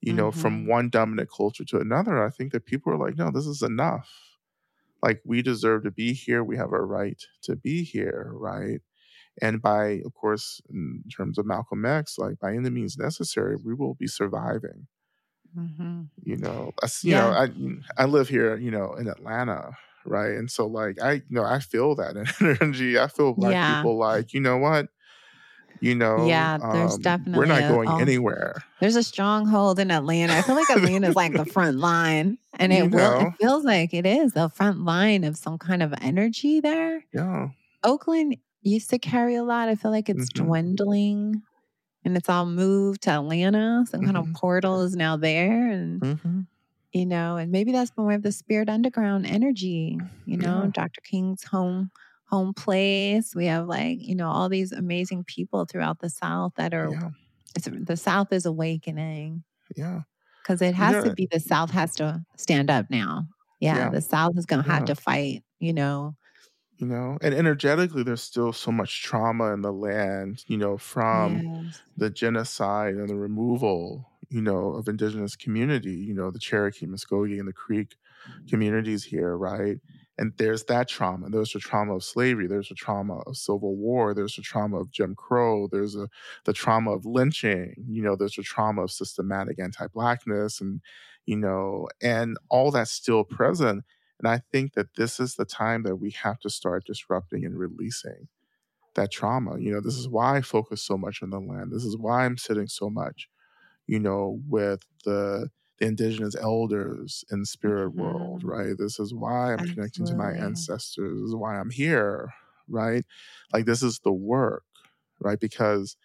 [0.00, 0.68] you know from Mhm.
[0.68, 4.38] one dominant culture to another i think that people are like no this is enough
[5.02, 8.80] like we deserve to be here we have a right to be here right
[9.40, 13.74] and by of course in terms of malcolm x like by any means necessary we
[13.74, 14.86] will be surviving
[15.58, 16.08] Mhm.
[16.22, 17.48] you know I you know i
[17.98, 19.72] i live here you know in atlanta
[20.06, 22.14] right and so like i you know i feel that
[22.60, 23.76] energy i feel black Yeah.
[23.76, 24.86] people like you know what
[25.80, 27.98] you know Yeah, there's um, definitely we're not a- going oh.
[27.98, 30.34] anywhere There's a stronghold in Atlanta.
[30.34, 33.20] I feel like Atlanta is like the front line, and You it will.
[33.28, 37.04] It feels like it is the front line of some kind of energy there.
[37.12, 37.48] yeah
[37.82, 39.68] Oakland used to carry a lot.
[39.68, 40.44] I feel like it's Mhm.
[40.44, 41.42] dwindling,
[42.04, 43.84] and it's all moved to Atlanta.
[43.88, 44.34] Some kind of Mhm.
[44.34, 46.40] portal is now there, and mm-hmm.
[46.92, 49.98] you know, and maybe that's more of the spirit underground energy.
[50.26, 50.70] You know, Yeah.
[50.72, 51.00] Dr.
[51.02, 51.90] King's home
[52.26, 53.34] home place.
[53.34, 56.90] We have like you know all these amazing people throughout the South that are.
[56.90, 57.10] yeah
[57.56, 59.42] It's, the South is awakening
[59.76, 60.02] yeah
[60.42, 63.26] because it has to be the South has to stand up now.
[63.60, 63.90] Yeah, Yeah.
[63.90, 65.42] the South is going to have to fight.
[65.58, 66.14] You know.
[66.80, 71.40] You know and energetically there's still so much trauma in the land you know from
[71.42, 71.82] Yes.
[71.96, 77.38] the genocide and the removal, you know, of indigenous community, you know, the Cherokee, Muskogee,
[77.38, 77.96] and the Creek
[78.28, 78.46] mm-hmm.
[78.48, 79.78] communities here, right?
[80.18, 81.30] And there's that trauma.
[81.30, 82.46] There's the trauma of slavery.
[82.46, 84.14] There's the trauma of civil war.
[84.14, 85.68] There's the trauma of Jim Crow.
[85.70, 86.08] There's a,
[86.44, 87.74] the trauma of lynching.
[87.88, 90.80] You know, there's the trauma of systematic anti-blackness, and
[91.26, 93.84] you know, and all that's still present.
[94.20, 97.58] And I think that this is the time that we have to start disrupting and
[97.58, 98.28] releasing
[98.94, 99.58] that trauma.
[99.58, 101.72] You know, this is why I focus so much on the land.
[101.72, 103.28] This is why I'm sitting so much,
[103.86, 108.48] you know, with the the indigenous elders in the spirit world, Mhm.
[108.48, 108.76] right?
[108.78, 111.20] This is why I'm connecting to my ancestors.
[111.20, 112.32] This is why I'm here,
[112.68, 113.04] right?
[113.52, 114.64] Like this is the work,
[115.20, 115.40] right?
[115.40, 115.96] Because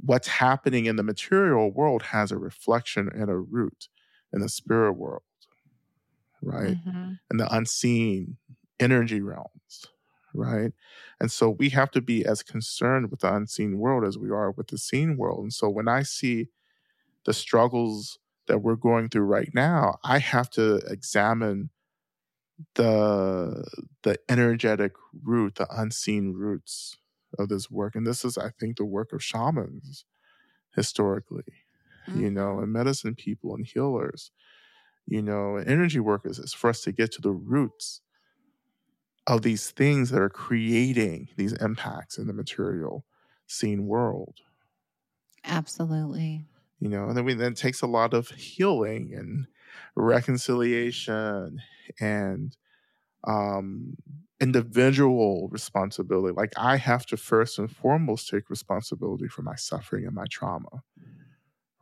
[0.00, 3.88] what's happening in the material world has a reflection and a root
[4.32, 5.22] in the spirit world,
[6.42, 6.76] right?
[6.84, 7.18] Mhm.
[7.30, 8.38] and the unseen
[8.80, 9.86] energy realms,
[10.34, 10.72] right?
[11.20, 14.50] And so we have to be as concerned with the unseen world as we are
[14.52, 15.40] with the seen world.
[15.44, 16.48] And so when I see
[17.26, 18.18] the struggles
[18.48, 21.70] that we're going through right now, I have to examine
[22.74, 23.64] the
[24.02, 26.98] the energetic root, the unseen roots
[27.38, 27.94] of this work.
[27.94, 30.04] And this is, I think, the work of shamans
[30.74, 31.44] historically,
[32.12, 32.60] you know, Mhm.
[32.60, 34.32] and medicine people and healers
[35.06, 38.02] you know, and energy workers is for us to get to the roots
[39.26, 43.04] of these things that are creating these impacts in the material
[43.46, 44.40] seen world.
[45.44, 46.44] Absolutely.
[46.78, 49.46] You know, and then we then it takes a lot of healing and
[49.94, 51.62] reconciliation
[52.00, 52.56] and
[53.26, 53.96] um
[54.40, 56.34] individual responsibility.
[56.34, 60.82] Like I have to first and foremost take responsibility for my suffering and my trauma.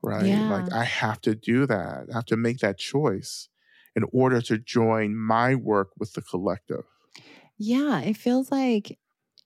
[0.04, 0.26] Right?
[0.26, 0.50] Yeah.
[0.50, 2.06] Like I have to do that.
[2.10, 3.48] I have to make that choice
[3.96, 6.84] in order to join my work with the collective.
[7.56, 8.98] Yeah, it feels like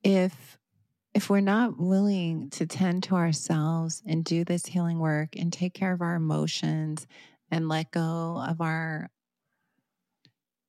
[0.03, 0.59] if
[1.15, 5.75] if we're not willing to tend to ourselves and do this healing work and take
[5.75, 7.07] care of our emotions
[7.51, 9.11] and let go of our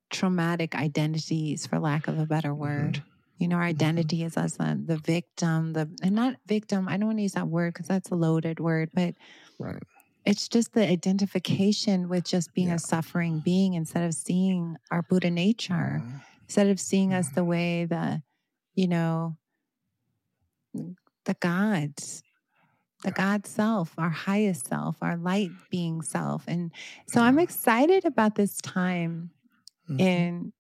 [0.10, 2.62] traumatic identities for lack of a better mm-hmm.
[2.62, 3.04] word.
[3.40, 3.70] You know, our mm-hmm.
[3.70, 7.34] identity is as the, the victim, the and not victim, I don't want to use
[7.34, 9.16] that word because that's a loaded word, but
[9.58, 9.82] Right.
[10.26, 12.76] it's just the identification with just being Yeah.
[12.76, 16.18] a suffering being instead of seeing our Buddha nature mm-hmm.
[16.44, 17.36] instead of seeing us mm-hmm.
[17.36, 18.22] the way the
[18.76, 19.38] you know
[20.76, 22.24] mm, the gods
[23.04, 26.72] the god self our highest self our light being self and
[27.08, 29.32] so i'm excited about this time
[29.90, 30.00] Mhm.
[30.00, 30.54] in in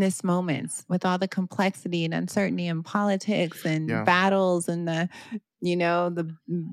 [0.00, 4.04] this moments with all the complexity and uncertainty in politics and Yeah.
[4.04, 5.08] battles and the
[5.60, 6.24] you know the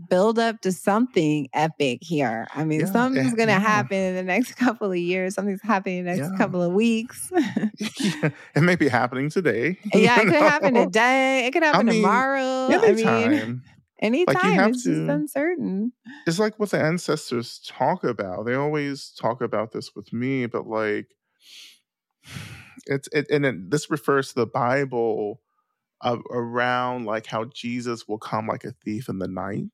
[0.09, 3.59] build up to something epic here i mean Yeah, something's eh, gonna yeah.
[3.59, 7.31] happen in the next couple of years something's happening in the next couple of weeks
[7.79, 9.77] it may be happening today.
[9.93, 13.63] yeah you it could happen today it could happen mean, tomorrow i mean Anytime.
[14.01, 15.91] anytime have it's just uncertain
[16.27, 18.45] it's like what the ancestors talk about.
[18.45, 21.07] They always talk about this with me, but like
[22.85, 25.41] it's it and it, this refers to the Bible
[26.01, 29.69] uh, around like how Jesus will come like a thief in the night.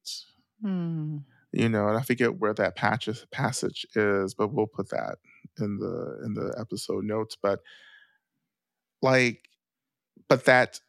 [0.62, 1.18] Hmm.
[1.52, 5.18] You know, and I forget where that passage passage is, but we'll put that
[5.60, 7.36] in the in the episode notes.
[7.41, 7.60] But
[9.02, 9.49] like,
[10.30, 10.80] but that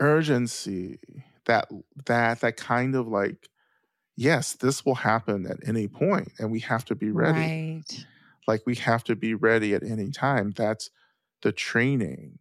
[0.00, 0.98] urgency,
[1.44, 1.68] that
[2.06, 3.48] that that kind of like,
[4.16, 8.06] yes, this will happen at any point, and we have to be ready right
[8.46, 10.90] like we have to be ready at any time that's
[11.42, 12.38] the training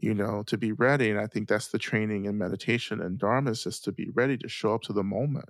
[0.00, 3.50] you know to be ready and i think that's the training in meditation and dharma
[3.50, 5.48] is just to be ready to show up to the moment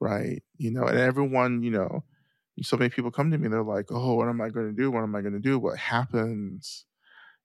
[0.00, 0.42] right?
[0.56, 2.04] You know and everyone you know
[2.62, 4.90] so many people come to me they're like oh what am i going to do?
[4.90, 5.58] What am i going to do?
[5.58, 6.84] What happens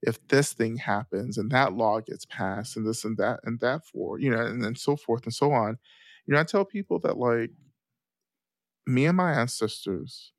[0.02, 3.86] if this thing happens and that law gets passed and this and that and that
[3.86, 5.78] for you know and then so forth and so on.
[6.26, 7.52] You know i tell people that like
[8.86, 10.32] me and my ancestors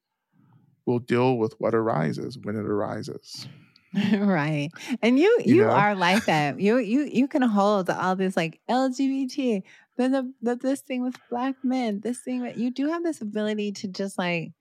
[0.87, 3.49] will deal with what arises when it arises
[4.19, 4.71] right.
[5.03, 5.71] And you You you know?
[5.71, 6.59] are like that.
[6.59, 9.63] You you you can hold all this like LGBT,
[9.97, 13.21] then the, the this thing with black men, this thing that you do have this
[13.21, 14.53] ability to just like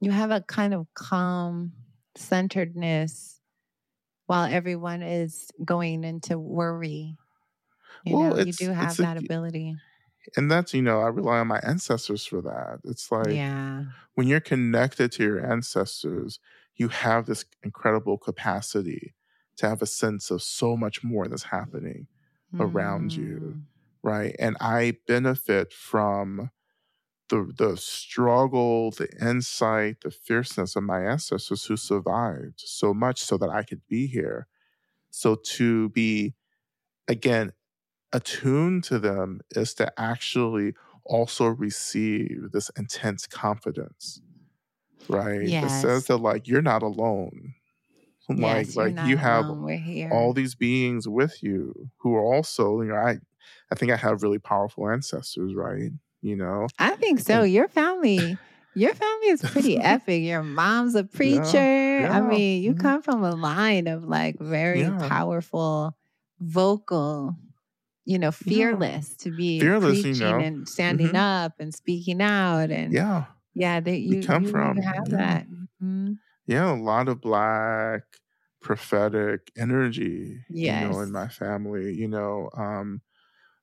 [0.00, 1.72] you have a kind of calm
[2.16, 3.40] centeredness
[4.26, 7.16] while everyone is going into worry.
[8.04, 9.76] You Well, know, you do have that ability.
[10.36, 13.84] And that's you know i rely on my ancestors for that it's like yeah.
[14.14, 16.38] when you're connected to your ancestors
[16.76, 19.14] you have this incredible capacity
[19.56, 22.06] to have a sense of so much more that's happening
[22.58, 23.40] around you.
[23.40, 23.62] Mm.
[24.02, 26.50] right and i benefit from
[27.28, 33.36] the the struggle the insight the fierceness of my ancestors who survived so much so
[33.38, 34.48] that i could be here
[35.10, 36.34] so to be
[37.08, 37.52] again
[38.12, 44.22] attuned to them is to actually also receive this intense confidence
[45.08, 47.54] right It says that like you're not alone
[48.30, 49.62] like Yes, like you have alone.
[49.62, 50.10] We're here.
[50.10, 53.18] all these beings with you who are also you know i
[53.72, 55.92] i think i have really powerful ancestors right
[56.22, 57.42] you know I think so.
[57.42, 58.40] And- Your family,
[58.74, 60.22] your family is pretty epic.
[60.22, 62.06] Your mom's a preacher.
[62.08, 62.74] I yeah, mean, you mhm.
[62.74, 64.92] come from a line of like very Yeah.
[64.92, 65.96] powerful,
[66.40, 67.36] vocal,
[68.10, 70.40] you know, fearless to be Fearless, you preaching know.
[70.40, 71.16] and standing Mhm.
[71.16, 72.70] up and speaking out.
[72.70, 75.16] And yeah, yeah that you, come you from, have yeah.
[75.18, 75.46] that.
[75.82, 76.18] Mhm.
[76.46, 78.02] yeah a lot of black
[78.60, 80.96] prophetic energy you know Yes.
[81.00, 83.00] in my family you know um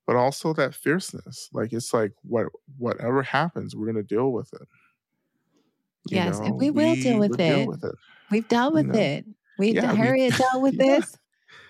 [0.07, 4.67] but also that fierceness like it's like what whatever happens we're gonna deal with it
[6.09, 7.67] You Yes, and we will deal with will deal it.
[7.67, 7.95] with it
[8.31, 8.99] We've dealt You with know.
[8.99, 9.25] it.
[9.57, 10.99] We Yeah, we- Harriet dealt with Yeah.
[10.99, 11.17] this.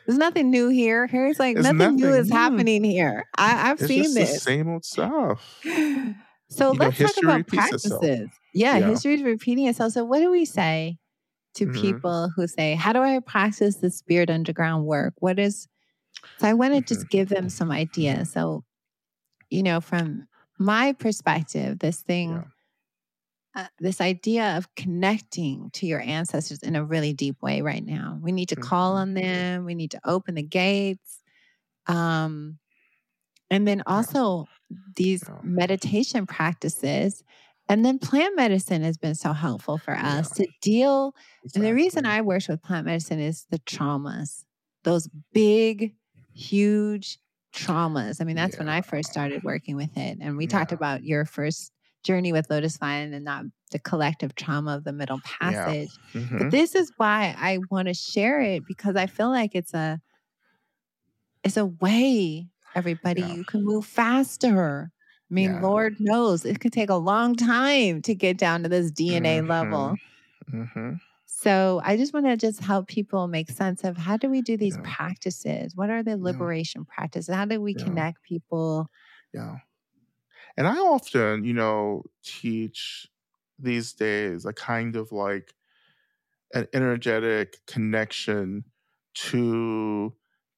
[0.08, 1.06] There's nothing new here.
[1.08, 2.36] Harry's like, There's nothing, new is new.
[2.36, 3.26] happening here.
[3.38, 4.44] I, I've it's seen just the this.
[4.44, 5.42] same old stuff
[6.50, 8.30] So You let's talk about practices.
[8.54, 8.88] Yeah, Yeah.
[8.88, 9.92] history is repeating itself.
[9.94, 10.98] So what do we say
[11.56, 11.74] to Mhm.
[11.82, 15.68] people who say, "How do I practice the spirit underground work?" What is?
[16.40, 16.94] So I want to Mm-hmm.
[16.96, 18.32] just give them some ideas.
[18.32, 18.64] So,
[19.50, 20.28] you know, from
[20.60, 22.44] my perspective, this thing, Yeah.
[23.58, 28.20] Uh, this idea of connecting to your ancestors in a really deep way right now.
[28.22, 28.98] We need to call Mhm.
[29.02, 29.66] on them.
[29.66, 31.24] We need to open the gates.
[31.88, 32.60] Um,
[33.50, 34.48] and then also
[34.96, 35.40] these Yeah.
[35.44, 37.24] meditation practices.
[37.70, 41.16] And then plant medicine has been so helpful for us to deal.
[41.56, 44.46] And the reason I work with plant medicine is the traumas,
[44.84, 45.96] those big,
[46.34, 47.20] huge
[47.54, 48.22] traumas.
[48.22, 50.20] I mean, that's when I first started working with it.
[50.22, 51.72] And we talked about your first
[52.08, 55.74] journey with Lotus Vine and not the collective trauma of the middle Yeah.
[55.74, 56.00] passage.
[56.14, 56.40] Mhm.
[56.40, 60.02] But this is why I want to share it because I feel like it's a
[61.44, 63.36] it's a way everybody Yeah.
[63.36, 64.92] you can move faster.
[65.30, 65.60] I mean, Yeah.
[65.60, 70.00] Lord knows it could take a long time to get down to this DNA level.
[70.52, 74.42] hmm So I just want to just help people make sense of how do we
[74.42, 74.84] do these Yeah.
[74.84, 75.76] practices?
[75.76, 77.34] What are the liberation practices?
[77.34, 77.84] How do we Yeah.
[77.84, 78.90] connect people?
[79.34, 79.60] Yeah.
[80.58, 83.08] And I often, you know, teach
[83.60, 85.54] these days a kind of like
[86.54, 88.66] an energetic connection
[89.16, 90.16] to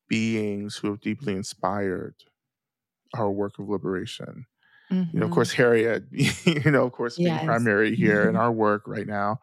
[0.07, 2.15] beings who have deeply inspired
[3.15, 4.45] our work of liberation.
[5.13, 5.33] You know, of Mhm.
[5.33, 7.39] course, Harriet, you know, of course, being Yes.
[7.39, 9.39] primary here in our work right now.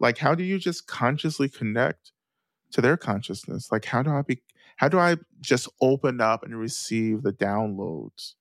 [0.00, 2.12] Like, how do you just consciously connect
[2.72, 3.72] to their consciousness?
[3.72, 4.42] Like, how do I be,
[4.78, 8.35] how do I just open up and receive the downloads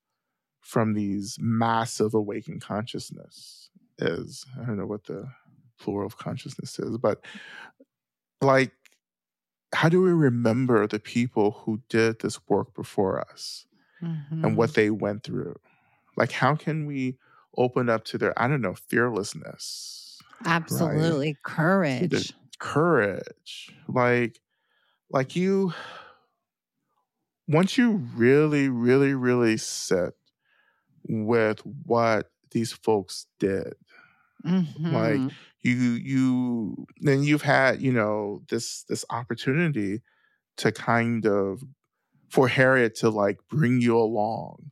[0.65, 4.45] from these massive awakened consciousness is?
[4.59, 5.27] I don't know what the
[5.79, 7.23] plural of consciousness is, but
[8.41, 8.71] like,
[9.73, 13.65] how do we remember the people who did this work before us?
[14.01, 14.81] and what mm-hmm.
[14.81, 15.55] they went through.
[16.17, 17.17] Like, how can we
[17.57, 21.37] open up to their, I don't know, fearlessness, Absolutely.
[21.43, 22.33] Courage.
[22.59, 23.71] courage?
[23.87, 24.39] Like,
[25.09, 25.73] like you,
[27.47, 30.13] once you really, really, really sit
[31.09, 33.75] with what these folks did,
[34.43, 35.35] Mhm.
[35.61, 40.01] you, you, then you've had, you know, this, this opportunity
[40.57, 41.63] to kind of,
[42.29, 44.71] for Harriet to like bring you along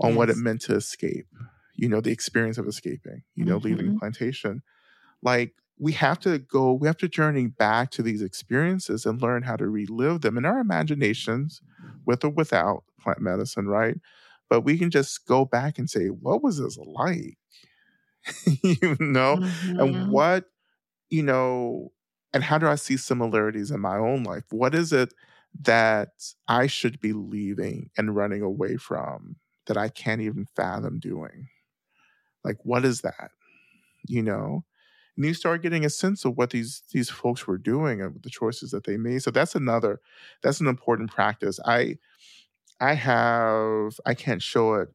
[0.00, 1.26] on what it meant to escape,
[1.76, 3.98] you know, the experience of escaping, you know, leaving Mhm.
[3.98, 4.62] plantation.
[5.22, 9.42] Like we have to go, we have to journey back to these experiences and learn
[9.44, 11.62] how to relive them in our imaginations,
[12.06, 13.96] with or without plant medicine, right?
[14.54, 17.38] But we can just go back and say, what was this like?
[18.62, 19.38] you know?
[19.78, 20.06] And Mhm.
[20.08, 20.46] what,
[21.10, 21.92] you know,
[22.34, 24.44] and how do I see similarities in my own life?
[24.50, 25.14] What is it
[25.62, 26.10] that
[26.48, 29.36] I should be leaving and running away from
[29.66, 31.48] that I can't even fathom doing?
[32.44, 33.30] Like, what is that?
[34.08, 34.64] You know?
[35.16, 38.30] And you start getting a sense of what these these folks were doing and the
[38.30, 39.22] choices that they made.
[39.22, 40.00] So that's another,
[40.42, 41.60] that's an important practice.
[41.66, 41.98] I
[42.80, 44.88] I have I can't show it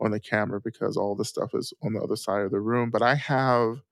[0.00, 2.90] on the camera because all the stuff is on the other side of the room,
[2.90, 3.82] but I have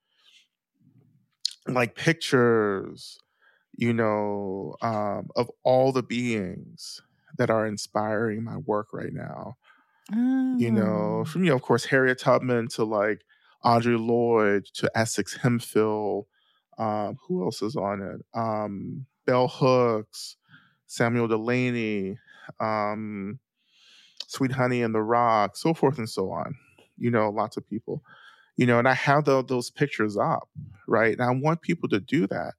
[1.68, 3.18] like pictures,
[3.76, 7.01] you know, um, of all the beings
[7.38, 9.57] that are inspiring my work right now.
[10.57, 11.24] You know, Oh.
[11.24, 13.22] from you know, of course, Harriet Tubman to like
[13.64, 16.28] Audre Lorde to Essex Hemphill.
[16.78, 18.24] Um, who else is on it?
[18.38, 20.36] Um, Bell Hooks,
[20.86, 22.18] Samuel Delany,
[22.61, 23.38] um,
[24.26, 26.57] Sweet Honey in the Rock, so forth and so on.
[26.97, 28.03] You know, lots of people.
[28.57, 30.49] You know, and I have tho- those pictures up,
[30.88, 31.12] right?
[31.12, 32.55] And I want people to do that.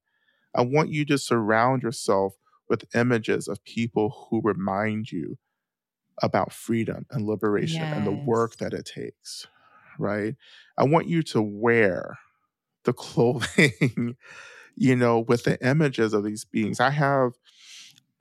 [0.56, 2.36] I want you to surround yourself
[2.70, 5.38] with images of people who remind you
[6.22, 9.48] about freedom and liberation and the work that it takes,
[10.00, 10.36] right?
[10.78, 12.18] I want you to wear
[12.86, 14.16] the clothing,
[14.76, 16.80] you know, with the images of these beings.
[16.80, 17.34] I have,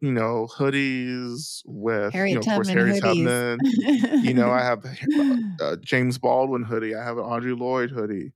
[0.05, 3.61] you know, hoodies with, you Harriet know, of course, Tubman Harry hoodies.
[3.61, 4.23] Tubman.
[4.23, 6.95] You know, I have a, a James Baldwin hoodie.
[6.95, 8.33] I have an Audre Lorde hoodie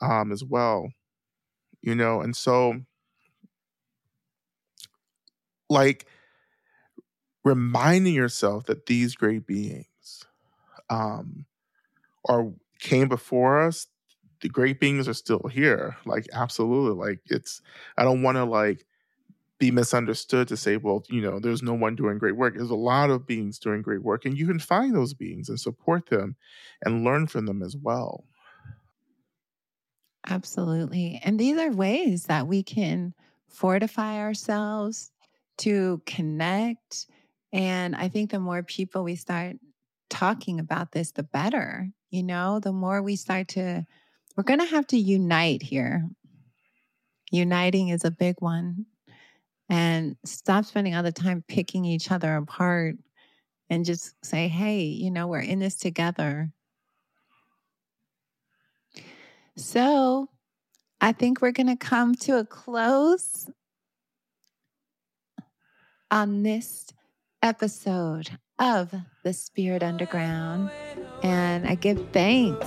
[0.00, 0.88] um, as well,
[1.82, 2.80] you know, and so
[5.68, 6.06] like
[7.44, 10.24] reminding yourself that these great beings
[10.90, 11.44] um,
[12.28, 13.88] are came before us
[14.40, 17.60] the great beings are still here like absolutely like it's
[17.96, 18.84] i don't want to like
[19.58, 22.74] be misunderstood to say well you know there's no one doing great work there's a
[22.74, 26.36] lot of beings doing great work and you can find those beings and support them
[26.84, 28.24] and learn from them as well
[30.28, 31.20] Absolutely.
[31.24, 33.14] And these are ways that we can
[33.48, 35.10] fortify ourselves
[35.58, 37.06] to connect.
[37.52, 39.56] And I think the more people we start
[40.10, 41.88] talking about this, the better.
[42.10, 43.86] You know, the more we start to,
[44.36, 46.08] we're going to have to unite here.
[47.30, 48.86] Uniting is a big one.
[49.68, 52.96] And stop spending all the time picking each other apart
[53.68, 56.50] and just say, hey, you know, we're in this together.
[59.56, 60.28] So
[61.00, 63.50] I think we're going to come to a close
[66.10, 66.86] on this
[67.42, 68.94] episode of
[69.24, 70.70] The Spirit Underground.
[71.22, 72.66] And I give thanks